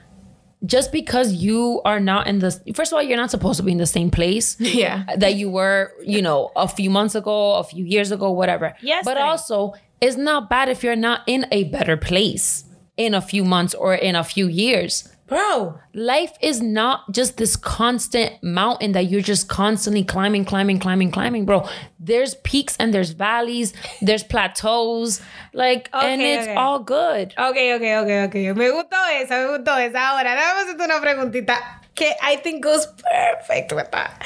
just 0.67 0.93
because 0.93 1.33
you 1.33 1.81
are 1.85 2.01
not 2.01 2.27
in 2.27 2.41
the 2.41 2.51
first 2.75 2.93
of 2.93 2.97
all, 2.97 3.03
you're 3.03 3.17
not 3.17 3.31
supposed 3.31 3.57
to 3.59 3.63
be 3.63 3.73
in 3.73 3.79
the 3.79 3.87
same 3.87 4.11
place 4.11 4.57
Yeah. 4.61 5.05
that 5.17 5.35
you 5.37 5.49
were, 5.51 5.93
you 6.03 6.21
know, 6.21 6.51
a 6.57 6.69
few 6.69 6.91
months 6.91 7.15
ago, 7.15 7.55
a 7.55 7.65
few 7.65 7.85
years 7.85 8.11
ago, 8.13 8.31
whatever. 8.33 8.75
Yes, 8.83 9.05
But 9.05 9.17
also, 9.17 9.75
it's 10.01 10.17
not 10.17 10.51
bad 10.51 10.69
if 10.69 10.83
you're 10.83 10.97
not 10.97 11.23
in 11.27 11.47
a 11.51 11.65
better 11.65 11.97
place 11.97 12.65
in 12.97 13.15
a 13.15 13.21
few 13.21 13.45
months 13.45 13.75
or 13.75 13.95
in 13.95 14.15
a 14.17 14.25
few 14.25 14.47
years. 14.49 15.09
Bro, 15.27 15.81
Life 15.93 16.33
is 16.41 16.63
not 16.63 17.11
just 17.11 17.37
this 17.37 17.57
constant 17.57 18.41
mountain 18.43 18.93
that 18.93 19.07
you're 19.07 19.23
just 19.23 19.49
constantly 19.49 20.05
climbing, 20.05 20.45
climbing, 20.45 20.79
climbing, 20.79 21.11
climbing, 21.11 21.45
bro. 21.45 21.69
There's 21.99 22.37
peaks 22.45 22.77
and 22.79 22.95
there's 22.95 23.11
valleys, 23.11 23.73
there's 24.01 24.23
plateaus, 24.23 25.21
like, 25.53 25.89
and 25.93 26.23
it's 26.23 26.47
okay. 26.47 26.55
all 26.55 26.79
good. 26.79 27.35
Ok, 27.37 27.75
ok, 27.75 27.97
ok, 28.03 28.25
ok. 28.27 28.35
Me 28.57 28.71
gustó 28.71 28.97
esa, 29.21 29.43
me 29.43 29.59
gustó 29.59 29.77
esa. 29.79 30.11
Ahora, 30.11 30.37
déjame 30.37 30.61
hacerte 30.63 30.85
una 30.85 31.01
preguntita 31.01 31.81
que 31.97 32.15
I 32.23 32.37
think 32.37 32.63
goes 32.63 32.87
perfect 32.87 33.73
with 33.73 33.91
that. 33.91 34.23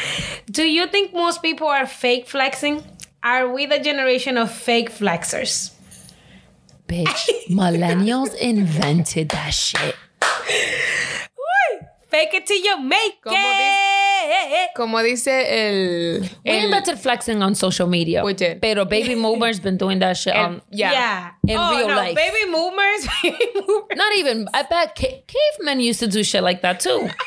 Do 0.51 0.65
you 0.65 0.87
think 0.89 1.15
most 1.15 1.41
people 1.41 1.69
are 1.69 1.87
fake 1.87 2.27
flexing? 2.27 2.83
Are 3.23 3.51
we 3.51 3.65
the 3.65 3.79
generation 3.79 4.37
of 4.37 4.51
fake 4.51 4.91
flexers? 4.91 5.71
Bitch, 6.89 7.31
millennials 7.49 8.35
invented 8.35 9.31
that 9.31 9.55
shit. 9.55 9.95
Fake 12.11 12.35
it 12.35 12.47
till 12.47 12.61
you 12.61 12.81
make 12.81 13.23
Como 13.23 13.37
it. 13.37 13.90
Como 14.75 15.03
dice 15.03 15.29
el, 15.29 16.21
We 16.45 16.51
el 16.51 16.65
invented 16.67 16.99
flexing 16.99 17.43
on 17.43 17.55
social 17.55 17.89
media. 17.89 18.25
We 18.25 18.35
did. 18.35 18.61
Pero 18.61 18.85
baby 18.85 19.15
boomers 19.15 19.61
been 19.61 19.77
doing 19.77 19.99
that 20.01 20.17
shit 20.17 20.35
on. 20.35 20.55
Um, 20.55 20.63
yeah. 20.71 21.33
In 21.47 21.57
oh, 21.57 21.77
real 21.77 21.89
no, 21.89 21.97
life. 21.97 22.15
Baby 22.15 22.51
movers. 22.51 23.07
Baby 23.23 23.67
movers. 23.67 23.97
Not 23.97 24.17
even. 24.17 24.49
I 24.55 24.63
bet 24.63 24.97
ca- 24.97 25.25
cavemen 25.27 25.81
used 25.81 26.01
to 26.01 26.07
do 26.07 26.23
shit 26.23 26.43
like 26.43 26.63
that 26.63 26.81
too. 26.81 27.09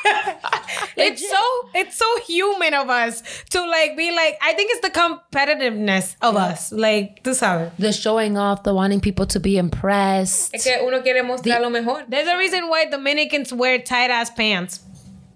It's 0.96 1.28
so 1.28 1.70
it's 1.74 1.96
so 1.96 2.06
human 2.26 2.74
of 2.74 2.88
us 2.88 3.22
to 3.50 3.64
like 3.66 3.96
be 3.96 4.10
like 4.10 4.38
I 4.40 4.52
think 4.54 4.70
it's 4.72 4.80
the 4.80 4.90
competitiveness 4.90 6.16
of 6.22 6.36
us. 6.36 6.72
Like, 6.72 7.22
tú 7.22 7.34
sabes. 7.34 7.72
The 7.78 7.92
showing 7.92 8.38
off, 8.38 8.62
the 8.62 8.74
wanting 8.74 9.00
people 9.00 9.26
to 9.26 9.40
be 9.40 9.58
impressed. 9.58 10.54
Es 10.54 10.64
que 10.64 10.78
uno 10.84 11.02
quiere 11.02 11.22
mostrar 11.22 11.60
lo 11.60 11.70
mejor. 11.70 12.04
There's 12.08 12.28
a 12.28 12.36
reason 12.36 12.68
why 12.68 12.86
Dominicans 12.86 13.52
wear 13.52 13.78
tight 13.78 14.10
ass 14.10 14.30
pants. 14.30 14.80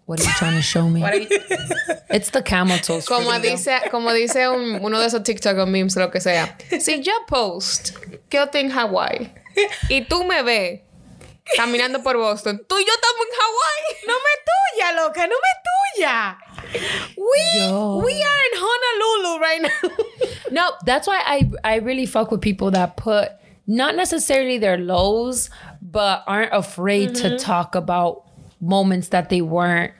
What 0.08 0.20
are 0.20 0.24
you 0.24 0.32
trying 0.38 0.56
to 0.56 0.62
show 0.62 0.88
me? 0.88 1.02
What 1.02 1.12
are 1.12 1.18
you- 1.20 1.28
It's 2.08 2.30
the 2.30 2.42
camel 2.42 2.78
toes. 2.78 3.04
Como 3.06 3.28
Leo. 3.30 3.40
dice, 3.40 3.90
como 3.90 4.10
dice 4.14 4.48
un- 4.48 4.80
uno 4.82 4.98
de 4.98 5.04
esos 5.04 5.22
TikTok 5.22 5.58
o 5.58 5.66
memes, 5.66 5.96
lo 5.96 6.08
que 6.10 6.18
sea. 6.18 6.56
Si 6.80 7.02
yo 7.02 7.12
post 7.26 7.90
que 8.30 8.38
yo 8.38 8.44
estoy 8.44 8.62
en 8.62 8.70
Hawái 8.70 9.30
y 9.90 10.00
tú 10.08 10.24
me 10.24 10.42
ves 10.42 10.80
caminando 11.56 12.02
por 12.02 12.16
Boston, 12.16 12.58
tú 12.66 12.78
y 12.78 12.84
yo 12.86 12.92
estamos 12.94 13.26
en 13.26 13.34
Hawái. 13.38 14.06
No 14.06 14.14
me 14.14 14.34
tuya, 14.48 14.92
loca, 15.04 15.26
no 15.26 15.36
me 15.36 15.52
tuya. 15.68 16.38
We 17.16 17.60
Yo. 17.60 17.96
we 18.02 18.14
are 18.14 18.42
in 18.52 18.58
Honolulu 18.58 19.40
right 19.40 19.62
now. 19.62 19.90
No, 20.50 20.72
that's 20.86 21.06
why 21.06 21.20
I 21.26 21.50
I 21.62 21.76
really 21.80 22.06
fuck 22.06 22.30
with 22.30 22.40
people 22.40 22.70
that 22.70 22.96
put 22.96 23.28
not 23.66 23.94
necessarily 23.94 24.56
their 24.56 24.78
lows, 24.78 25.50
but 25.82 26.24
aren't 26.26 26.54
afraid 26.54 27.14
to 27.16 27.24
mm-hmm. 27.24 27.36
talk 27.36 27.74
about 27.74 28.24
moments 28.60 29.08
that 29.08 29.28
they 29.28 29.40
weren't 29.40 29.92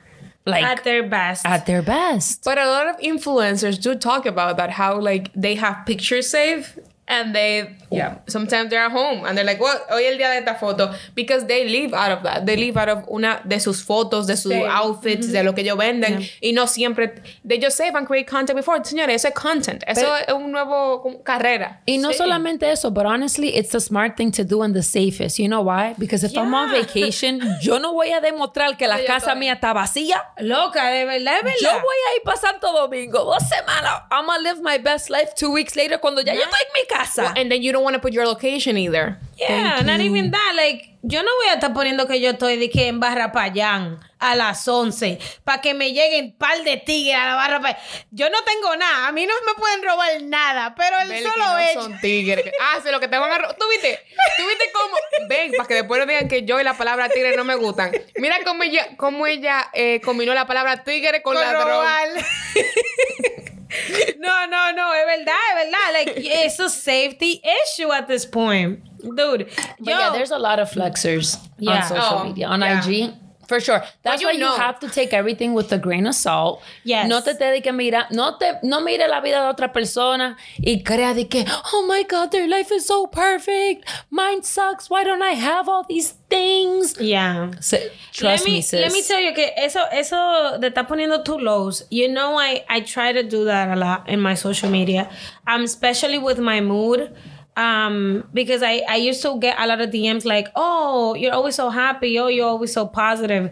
like 0.45 0.63
At 0.63 0.79
at, 0.79 0.83
their 0.83 1.03
best. 1.03 1.45
At 1.45 1.65
their 1.65 1.81
best. 1.81 2.43
But 2.43 2.57
a 2.57 2.65
lot 2.65 2.87
of 2.87 2.97
influencers 2.99 3.79
do 3.79 3.95
talk 3.95 4.25
about 4.25 4.57
that, 4.57 4.71
how 4.71 4.99
like 4.99 5.31
they 5.35 5.55
have 5.55 5.85
pictures 5.85 6.29
saved 6.29 6.79
and 7.09 7.33
they 7.35 7.75
Yeah. 7.91 8.19
sometimes 8.27 8.69
they're 8.69 8.85
at 8.85 8.91
home 8.91 9.25
and 9.25 9.35
they're 9.35 9.43
like, 9.43 9.59
well, 9.59 9.75
hoy 9.89 10.05
el 10.05 10.17
día 10.19 10.29
de 10.29 10.37
esta 10.37 10.53
foto 10.55 10.91
because 11.15 11.47
they 11.47 11.65
live 11.67 11.91
out 11.95 12.11
of 12.11 12.21
that. 12.23 12.45
They 12.45 12.55
live 12.55 12.77
out 12.77 12.87
of 12.89 13.03
una 13.09 13.41
de 13.43 13.59
sus 13.59 13.83
fotos, 13.83 14.27
de 14.27 14.37
sus 14.37 14.51
Sí. 14.53 14.61
outfits, 14.69 15.31
de 15.31 15.43
lo 15.43 15.53
que 15.55 15.63
ellos 15.63 15.75
venden 15.75 16.21
y 16.39 16.51
no 16.53 16.67
siempre 16.67 17.15
they 17.43 17.59
just 17.59 17.77
save 17.77 17.95
and 17.97 18.05
create 18.07 18.27
content 18.29 18.55
before. 18.55 18.79
Señores, 18.85 19.15
eso 19.15 19.29
es 19.29 19.33
content. 19.33 19.83
Eso 19.87 20.01
Pero- 20.01 20.15
es 20.17 20.33
un 20.33 20.51
nuevo 20.51 21.01
como, 21.01 21.23
carrera. 21.23 21.81
Y 21.87 21.97
no 21.97 22.13
solamente 22.13 22.71
eso, 22.71 22.91
but 22.91 23.05
honestly, 23.07 23.49
it's 23.57 23.71
the 23.71 23.79
smart 23.79 24.15
thing 24.15 24.31
to 24.31 24.43
do 24.43 24.61
and 24.61 24.75
the 24.75 24.83
safest. 24.83 25.39
You 25.39 25.47
know 25.47 25.61
why? 25.63 25.95
Because 25.97 26.23
if 26.23 26.33
I'm 26.37 26.53
on 26.53 26.69
Yeah. 26.71 26.81
vacation, 26.81 27.41
yo 27.59 27.79
no 27.79 27.93
voy 27.93 28.11
a 28.11 28.21
demostrar 28.21 28.77
que 28.77 28.87
la 28.87 28.99
yo 28.99 29.07
casa 29.07 29.31
estoy. 29.31 29.39
mía 29.39 29.53
está 29.53 29.73
vacía. 29.73 30.21
Loca, 30.37 30.89
de 30.91 31.05
verdad, 31.05 31.41
de 31.41 31.53
Yo 31.59 31.69
verdad. 31.69 31.81
voy 31.81 31.95
a 32.11 32.15
ir 32.17 32.23
para 32.23 32.37
Santo 32.37 32.71
Domingo 32.71 33.23
dos 33.25 33.49
semanas. 33.49 34.03
I'm 34.11 34.27
gonna 34.27 34.39
live 34.43 34.61
my 34.61 34.77
best 34.77 35.09
life 35.09 35.33
two 35.35 35.49
weeks 35.51 35.75
later 35.75 35.99
cuando 35.99 36.21
ya 36.21 36.35
yo 36.35 36.41
estoy 36.41 36.59
en 36.67 36.73
mi 36.81 36.87
casa. 36.87 36.98
And 37.35 37.49
then 37.51 37.61
you 37.61 37.71
don't 37.71 37.83
want 37.83 37.95
to 37.95 37.99
put 38.01 38.11
your 38.13 38.25
location 38.25 38.77
either. 38.77 39.17
Yeah, 39.37 39.81
not 39.83 39.99
even 40.01 40.31
that. 40.31 40.53
Like, 40.55 40.97
yo 41.01 41.23
no 41.23 41.29
voy 41.37 41.47
a 41.49 41.53
estar 41.55 41.73
poniendo 41.73 42.07
que 42.07 42.19
yo 42.19 42.31
estoy 42.31 42.57
de 42.57 42.69
que 42.69 42.87
en 42.87 42.99
Barra 42.99 43.31
Payán 43.31 43.99
a 44.19 44.35
las 44.35 44.67
11 44.67 45.17
para 45.45 45.61
que 45.61 45.73
me 45.73 45.93
lleguen 45.93 46.33
par 46.37 46.61
de 46.65 46.75
tigres 46.75 47.15
a 47.15 47.25
la 47.25 47.35
Barra 47.35 47.61
Payán. 47.61 47.77
Yo 48.11 48.29
no 48.29 48.37
tengo 48.43 48.75
nada. 48.75 49.07
A 49.07 49.11
mí 49.13 49.25
no 49.25 49.33
me 49.45 49.53
pueden 49.57 49.81
robar 49.83 50.21
nada, 50.23 50.75
pero 50.75 50.99
el 50.99 51.09
que 51.09 51.23
solo 51.23 51.45
no 51.45 51.59
hecho. 51.59 51.81
son 51.83 51.99
tigres. 52.01 52.43
Ah, 52.59 52.79
sí, 52.83 52.91
lo 52.91 52.99
que 52.99 53.07
te 53.07 53.17
van 53.17 53.31
a 53.31 53.37
ro- 53.37 53.55
¿Tú 53.57 53.65
viste? 53.69 53.97
¿Tú 54.37 54.45
viste 54.47 54.65
cómo? 54.73 54.95
Ven, 55.29 55.51
para 55.53 55.67
que 55.67 55.75
después 55.75 55.99
no 56.01 56.05
digan 56.05 56.27
que 56.27 56.43
yo 56.43 56.59
y 56.59 56.63
la 56.65 56.73
palabra 56.77 57.07
tigre 57.07 57.35
no 57.37 57.45
me 57.45 57.55
gustan. 57.55 57.91
Mira 58.17 58.37
cómo 58.43 58.63
ella, 58.63 58.87
cómo 58.97 59.25
ella 59.25 59.69
eh, 59.73 60.01
combinó 60.03 60.33
la 60.33 60.45
palabra 60.45 60.83
tigre 60.83 61.21
con, 61.21 61.35
Con 61.35 61.43
ladrón. 61.43 61.85
no, 64.17 64.45
no, 64.47 64.71
no, 64.75 64.93
es 64.93 65.05
verdad, 65.17 65.35
es 65.49 65.65
verdad. 65.65 65.93
Like, 65.93 66.13
it's 66.17 66.59
a 66.59 66.69
safety 66.69 67.41
issue 67.43 67.91
at 67.91 68.07
this 68.07 68.25
point. 68.25 68.79
Dude, 69.01 69.15
But 69.15 69.47
yo, 69.79 69.97
yeah, 69.97 70.09
there's 70.11 70.31
a 70.31 70.37
lot 70.39 70.59
of 70.59 70.69
flexers 70.69 71.37
Yeah. 71.57 71.77
on 71.77 71.83
social 71.83 72.17
Oh, 72.19 72.23
media, 72.25 72.47
on 72.47 72.61
yeah. 72.61 72.85
IG. 72.85 73.13
For 73.49 73.59
sure. 73.59 73.83
That's 74.03 74.21
you 74.21 74.27
why 74.27 74.33
you 74.33 74.39
know. 74.39 74.55
have 74.55 74.79
to 74.81 74.89
take 74.89 75.11
everything 75.11 75.55
with 75.55 75.73
a 75.73 75.79
grain 75.79 76.05
of 76.05 76.13
salt. 76.13 76.61
Yes. 76.83 77.09
No 77.09 77.19
te 77.21 77.33
te 77.33 77.51
de 77.51 77.61
que 77.61 77.73
mira, 77.73 78.05
no 78.11 78.37
te 78.37 78.59
no 78.61 78.79
mire 78.79 79.07
la 79.07 79.21
vida 79.21 79.41
de 79.41 79.47
otra 79.49 79.73
persona 79.73 80.37
y 80.59 80.83
crea 80.83 81.15
de 81.15 81.27
que, 81.27 81.45
oh 81.73 81.85
my 81.87 82.03
God, 82.03 82.29
their 82.29 82.47
life 82.47 82.71
is 82.71 82.85
so 82.85 83.07
perfect. 83.07 83.89
Mine 84.11 84.43
sucks. 84.43 84.87
Why 84.89 85.03
don't 85.03 85.23
I 85.23 85.33
have 85.33 85.67
all 85.67 85.83
these 85.83 86.13
things? 86.29 86.95
yeah. 86.99 87.49
Se- 87.59 87.89
trust 88.13 88.43
let 88.43 88.45
me, 88.45 88.57
me, 88.57 88.61
sis. 88.61 88.81
Let 88.81 88.91
me 88.91 89.01
tell 89.01 89.19
you 89.19 89.33
que 89.33 89.49
eso, 89.57 89.79
eso 89.91 90.59
de 90.59 90.69
estar 90.69 90.87
poniendo 90.87 91.23
too 91.25 91.39
lows, 91.39 91.83
you 91.89 92.07
know, 92.07 92.37
I, 92.37 92.63
I 92.69 92.81
try 92.81 93.11
to 93.13 93.23
do 93.23 93.45
that 93.45 93.75
a 93.75 93.75
lot 93.75 94.07
in 94.07 94.19
my 94.21 94.35
social 94.35 94.69
media, 94.69 95.09
um, 95.47 95.63
especially 95.63 96.19
with 96.19 96.37
my 96.37 96.61
mood. 96.61 97.11
Um, 97.59 98.23
because 98.33 98.63
I, 98.63 98.81
I 98.87 98.95
used 98.95 99.21
to 99.23 99.37
get 99.37 99.59
a 99.59 99.67
lot 99.67 99.81
of 99.81 99.89
DMs 99.89 100.23
like, 100.23 100.47
oh, 100.55 101.13
you're 101.15 101.33
always 101.33 101.55
so 101.55 101.69
happy. 101.69 102.17
Oh, 102.17 102.27
you're 102.27 102.47
always 102.47 102.71
so 102.71 102.87
positive. 102.87 103.51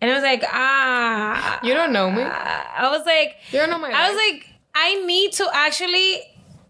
And 0.00 0.10
I 0.10 0.14
was 0.14 0.22
like, 0.22 0.42
ah. 0.46 1.60
You 1.62 1.74
don't 1.74 1.92
know 1.92 2.10
me. 2.10 2.22
I 2.22 2.88
was 2.90 3.04
like, 3.04 3.36
You 3.52 3.58
don't 3.58 3.70
know 3.70 3.78
my 3.78 3.90
I 3.90 4.08
was 4.10 4.16
like, 4.16 4.48
I 4.74 5.04
need 5.06 5.32
to 5.32 5.48
actually. 5.52 6.22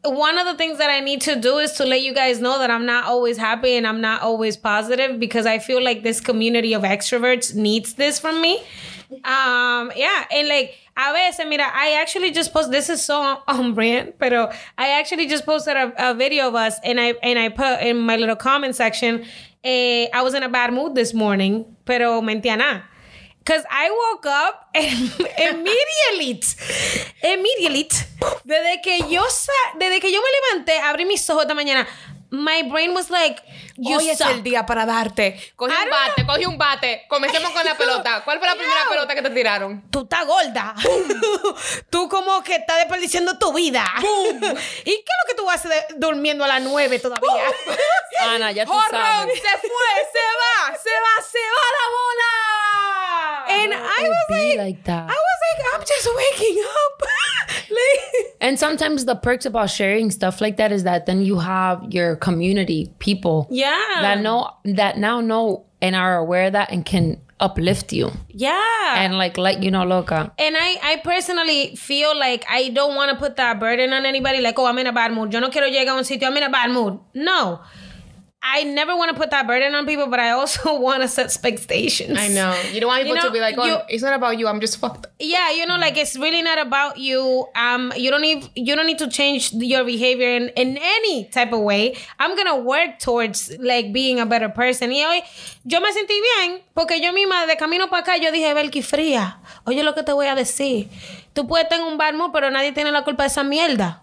One 0.06 0.36
of 0.36 0.44
the 0.44 0.54
things 0.54 0.76
that 0.78 0.90
I 0.90 1.00
need 1.00 1.22
to 1.22 1.34
do 1.40 1.56
is 1.58 1.72
to 1.74 1.86
let 1.86 2.02
you 2.02 2.12
guys 2.12 2.38
know 2.38 2.58
that 2.58 2.70
I'm 2.70 2.84
not 2.84 3.06
always 3.06 3.38
happy 3.38 3.74
and 3.74 3.86
I'm 3.86 4.02
not 4.02 4.20
always 4.20 4.54
positive 4.54 5.18
because 5.18 5.46
I 5.46 5.58
feel 5.58 5.82
like 5.82 6.02
this 6.02 6.20
community 6.20 6.74
of 6.74 6.82
extroverts 6.82 7.54
needs 7.54 7.94
this 7.94 8.18
from 8.20 8.42
me. 8.42 8.58
Um, 9.10 9.92
yeah, 9.96 10.26
and 10.30 10.46
like 10.46 10.76
a 10.96 11.12
veces, 11.12 11.46
mira, 11.46 11.64
I 11.74 11.94
actually 12.00 12.30
just 12.30 12.52
post. 12.52 12.70
This 12.70 12.88
is 12.88 13.02
so 13.04 13.42
on 13.48 13.74
brand, 13.74 14.14
pero 14.18 14.48
I 14.78 14.98
actually 15.00 15.26
just 15.26 15.44
posted 15.44 15.76
a, 15.76 15.92
a 16.10 16.14
video 16.14 16.48
of 16.48 16.54
us, 16.54 16.78
and 16.84 17.00
I 17.00 17.14
and 17.22 17.38
I 17.38 17.48
put 17.48 17.80
in 17.82 17.98
my 17.98 18.16
little 18.16 18.36
comment 18.36 18.74
section. 18.76 19.24
Eh, 19.64 20.08
I 20.12 20.22
was 20.22 20.34
in 20.34 20.42
a 20.42 20.48
bad 20.48 20.72
mood 20.72 20.94
this 20.94 21.12
morning, 21.14 21.64
pero 21.84 22.20
mentía 22.22 22.56
nada. 22.58 22.84
Cause 23.44 23.62
I 23.70 23.90
woke 23.90 24.24
up 24.24 24.70
and 24.74 25.10
immediately, 25.38 26.40
immediately, 27.22 27.88
desde 28.44 28.80
que 28.82 29.00
yo 29.10 29.22
sa- 29.28 29.78
desde 29.78 30.00
que 30.00 30.10
yo 30.10 30.20
me 30.20 30.28
levanté, 30.56 30.78
abrí 30.80 31.04
mis 31.06 31.28
ojos 31.28 31.42
esta 31.42 31.54
mañana, 31.54 31.86
my 32.30 32.62
brain 32.70 32.94
was 32.94 33.10
like, 33.10 33.42
you 33.76 33.96
Hoy 33.98 34.08
es 34.08 34.20
el 34.20 34.42
día 34.42 34.64
para 34.66 34.86
darte. 34.86 35.38
Cogí 35.56 35.72
I 35.72 35.84
un 35.84 35.90
bate, 35.90 36.26
cogí 36.26 36.46
un 36.46 36.58
bate. 36.58 36.83
Comencemos 37.14 37.50
con 37.52 37.64
la 37.64 37.76
pelota. 37.76 38.22
¿Cuál 38.24 38.38
fue 38.38 38.48
la 38.48 38.54
primera 38.54 38.84
No. 38.84 38.90
pelota 38.90 39.14
que 39.14 39.22
te 39.22 39.30
tiraron? 39.30 39.82
Tú 39.90 40.02
estás 40.02 40.26
gorda. 40.26 40.74
tú 41.90 42.08
como 42.08 42.42
que 42.42 42.56
estás 42.56 42.76
desperdiciando 42.78 43.38
tu 43.38 43.52
vida. 43.52 43.84
¿Y 44.00 44.02
qué 44.84 44.92
es 44.92 45.16
lo 45.22 45.28
que 45.28 45.34
tú 45.36 45.48
haces 45.50 45.70
de- 45.70 45.94
durmiendo 45.96 46.44
a 46.44 46.48
las 46.48 46.62
nueve 46.62 46.98
todavía? 46.98 47.44
Ana, 48.30 48.52
ya 48.52 48.64
tú 48.64 48.72
¡Jorrón! 48.72 48.90
sabes. 48.90 49.34
¡Se 49.34 49.58
fue! 49.58 49.68
¡Se 50.12 50.24
va! 50.40 50.76
¡Se 50.76 50.90
va! 50.90 51.24
¡Se 51.24 51.38
va 51.38 51.66
la 51.78 51.86
bola! 51.94 53.64
And 53.64 53.72
I 53.74 54.08
was 54.08 54.30
like, 54.30 54.58
like 54.58 54.84
that. 54.84 55.04
I 55.04 55.14
was 55.14 55.40
like, 55.44 55.74
I'm 55.74 55.80
just 55.80 56.08
waking 56.16 56.62
up. 56.64 57.02
Like- 57.70 58.36
And 58.40 58.58
sometimes 58.58 59.04
the 59.04 59.14
perks 59.16 59.46
about 59.46 59.70
sharing 59.70 60.10
stuff 60.10 60.40
like 60.40 60.56
that 60.56 60.72
is 60.72 60.84
that 60.84 61.06
then 61.06 61.22
you 61.22 61.38
have 61.38 61.82
your 61.90 62.16
community 62.16 62.90
people 62.98 63.46
yeah. 63.50 63.76
that 64.02 64.20
know 64.20 64.50
that 64.64 64.98
now 64.98 65.20
know 65.20 65.64
and 65.84 65.94
are 65.94 66.16
aware 66.16 66.44
of 66.48 66.52
that 66.54 66.72
and 66.72 66.80
can 66.86 67.20
uplift 67.40 67.92
you 67.92 68.10
Yeah. 68.30 68.94
and 69.02 69.18
like 69.18 69.36
let 69.36 69.62
you 69.62 69.70
know 69.70 69.84
loca. 69.84 70.32
And 70.38 70.56
I, 70.56 70.70
I 70.82 70.96
personally 71.04 71.76
feel 71.76 72.16
like 72.18 72.44
I 72.48 72.70
don't 72.70 72.94
want 72.96 73.10
to 73.12 73.16
put 73.24 73.36
that 73.36 73.60
burden 73.60 73.92
on 73.92 74.06
anybody. 74.06 74.40
Like, 74.40 74.58
oh, 74.58 74.66
I'm 74.66 74.78
in 74.78 74.86
a 74.86 74.92
bad 74.92 75.12
mood. 75.12 75.32
Yo 75.32 75.40
no 75.40 75.50
quiero 75.50 75.68
llegar 75.68 75.94
a 75.94 75.98
un 75.98 76.04
sitio. 76.04 76.28
I'm 76.28 76.36
in 76.38 76.44
a 76.44 76.48
bad 76.48 76.70
mood. 76.70 76.98
No. 77.12 77.60
I 78.46 78.62
never 78.64 78.94
want 78.94 79.10
to 79.10 79.16
put 79.16 79.30
that 79.30 79.46
burden 79.46 79.74
on 79.74 79.86
people, 79.86 80.06
but 80.06 80.20
I 80.20 80.30
also 80.32 80.78
want 80.78 81.00
to 81.00 81.08
set 81.08 81.24
expectations. 81.24 82.18
I 82.18 82.28
know. 82.28 82.52
You 82.72 82.80
don't 82.80 82.88
want 82.88 83.02
people 83.02 83.16
You 83.16 83.22
know, 83.22 83.28
to 83.28 83.32
be 83.32 83.40
like, 83.40 83.56
oh, 83.56 83.64
you- 83.64 83.80
it's 83.88 84.02
not 84.02 84.12
about 84.12 84.38
you. 84.38 84.46
I'm 84.46 84.60
just 84.60 84.76
fucked. 84.78 85.06
Yeah, 85.18 85.50
you 85.52 85.64
know, 85.66 85.76
like 85.78 85.96
it's 85.96 86.14
really 86.16 86.42
not 86.42 86.58
about 86.58 86.98
you. 86.98 87.46
Um, 87.56 87.90
you 87.96 88.10
don't 88.10 88.20
need 88.20 88.44
you 88.54 88.76
don't 88.76 88.86
need 88.86 88.98
to 88.98 89.08
change 89.08 89.52
your 89.54 89.82
behavior 89.84 90.28
in, 90.36 90.50
in 90.56 90.76
any 90.78 91.24
type 91.30 91.52
of 91.54 91.60
way. 91.60 91.96
I'm 92.20 92.36
gonna 92.36 92.56
work 92.56 92.98
towards 92.98 93.50
like 93.58 93.92
being 93.94 94.20
a 94.20 94.26
better 94.26 94.50
person. 94.50 94.90
Y 94.92 95.02
hoy 95.02 95.22
yo 95.64 95.80
me 95.80 95.90
sentí 95.92 96.14
bien 96.20 96.60
porque 96.74 97.00
yo 97.00 97.12
misma 97.14 97.46
de 97.46 97.56
camino 97.56 97.88
para 97.88 98.02
acá 98.02 98.16
yo 98.18 98.30
dije, 98.30 98.52
Belki 98.52 98.82
fría. 98.82 99.38
Oye 99.64 99.82
lo 99.82 99.94
que 99.94 100.02
te 100.02 100.12
voy 100.12 100.26
a 100.26 100.34
decir. 100.34 100.90
Tú 101.32 101.46
puedes 101.48 101.68
tener 101.68 101.86
un 101.86 101.96
barmo, 101.96 102.30
pero 102.30 102.50
nadie 102.50 102.72
tiene 102.72 102.92
la 102.92 103.02
culpa 103.04 103.22
de 103.22 103.28
esa 103.28 103.42
mierda. 103.42 104.02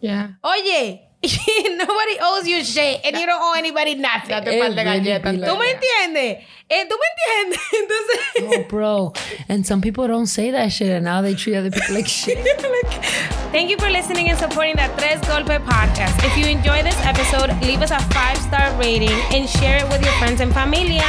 Yeah. 0.00 0.38
Oye, 0.42 1.08
nobody 1.76 2.18
owes 2.22 2.46
you 2.46 2.64
shit 2.64 3.00
and 3.04 3.16
you 3.16 3.26
don't 3.26 3.42
owe 3.42 3.54
anybody 3.56 3.94
nothing. 3.94 4.28
Date 4.44 4.46
It 4.46 4.60
really 4.60 4.74
be 4.74 4.84
like 4.84 5.22
¿Tú 5.22 5.58
me 5.58 5.70
entonces. 5.70 5.74
entiendes? 5.74 6.44
Eh, 6.70 6.86
¿Tú 6.88 6.96
me 6.96 7.06
entiendes? 7.44 7.60
Entonces... 7.82 8.58
Oh, 8.64 8.68
bro. 8.68 9.12
And 9.48 9.66
some 9.66 9.80
people 9.80 10.06
don't 10.08 10.26
say 10.26 10.50
that 10.50 10.72
shit 10.72 10.90
and 10.90 11.04
now 11.04 11.20
they 11.20 11.34
treat 11.34 11.56
other 11.56 11.70
people 11.70 11.94
like 11.94 12.08
shit. 12.08 12.38
Thank 13.52 13.70
you 13.70 13.76
for 13.78 13.90
listening 13.90 14.30
and 14.30 14.38
supporting 14.38 14.76
the 14.76 14.90
Tres 14.96 15.20
Golpe 15.20 15.58
podcast. 15.64 16.24
If 16.24 16.36
you 16.36 16.46
enjoyed 16.46 16.84
this 16.84 16.98
episode, 17.04 17.50
leave 17.62 17.82
us 17.82 17.90
a 17.90 18.00
five 18.12 18.38
star 18.38 18.72
rating 18.80 19.10
and 19.32 19.48
share 19.48 19.78
it 19.78 19.88
with 19.90 20.02
your 20.02 20.14
friends 20.14 20.40
and 20.40 20.52
familia. 20.52 21.04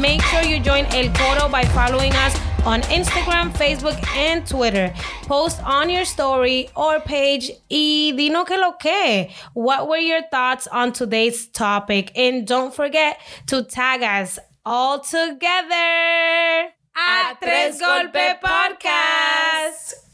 Make 0.00 0.22
sure 0.22 0.42
you 0.42 0.58
join 0.58 0.86
El 0.86 1.12
Coro 1.12 1.48
by 1.48 1.64
following 1.66 2.12
us 2.14 2.34
on 2.64 2.82
Instagram, 2.82 3.50
Facebook, 3.52 3.98
and 4.16 4.46
Twitter. 4.46 4.92
Post 5.22 5.62
on 5.64 5.88
your 5.88 6.04
story 6.04 6.68
or 6.76 7.00
page 7.00 7.50
y 7.70 8.12
dino 8.16 8.44
que 8.44 8.56
lo 8.56 8.72
que. 8.72 9.30
What 9.54 9.88
were 9.88 9.98
your 9.98 10.22
thoughts 10.30 10.66
on 10.66 10.92
today's 10.92 11.46
topic? 11.48 12.12
And 12.16 12.46
don't 12.46 12.74
forget 12.74 13.20
to 13.46 13.62
tag 13.62 14.02
us 14.02 14.38
all 14.70 15.00
together 15.00 16.68
at 16.94 17.38
Tres 17.40 17.80
Golpe 17.80 18.38
Podcast. 18.38 20.07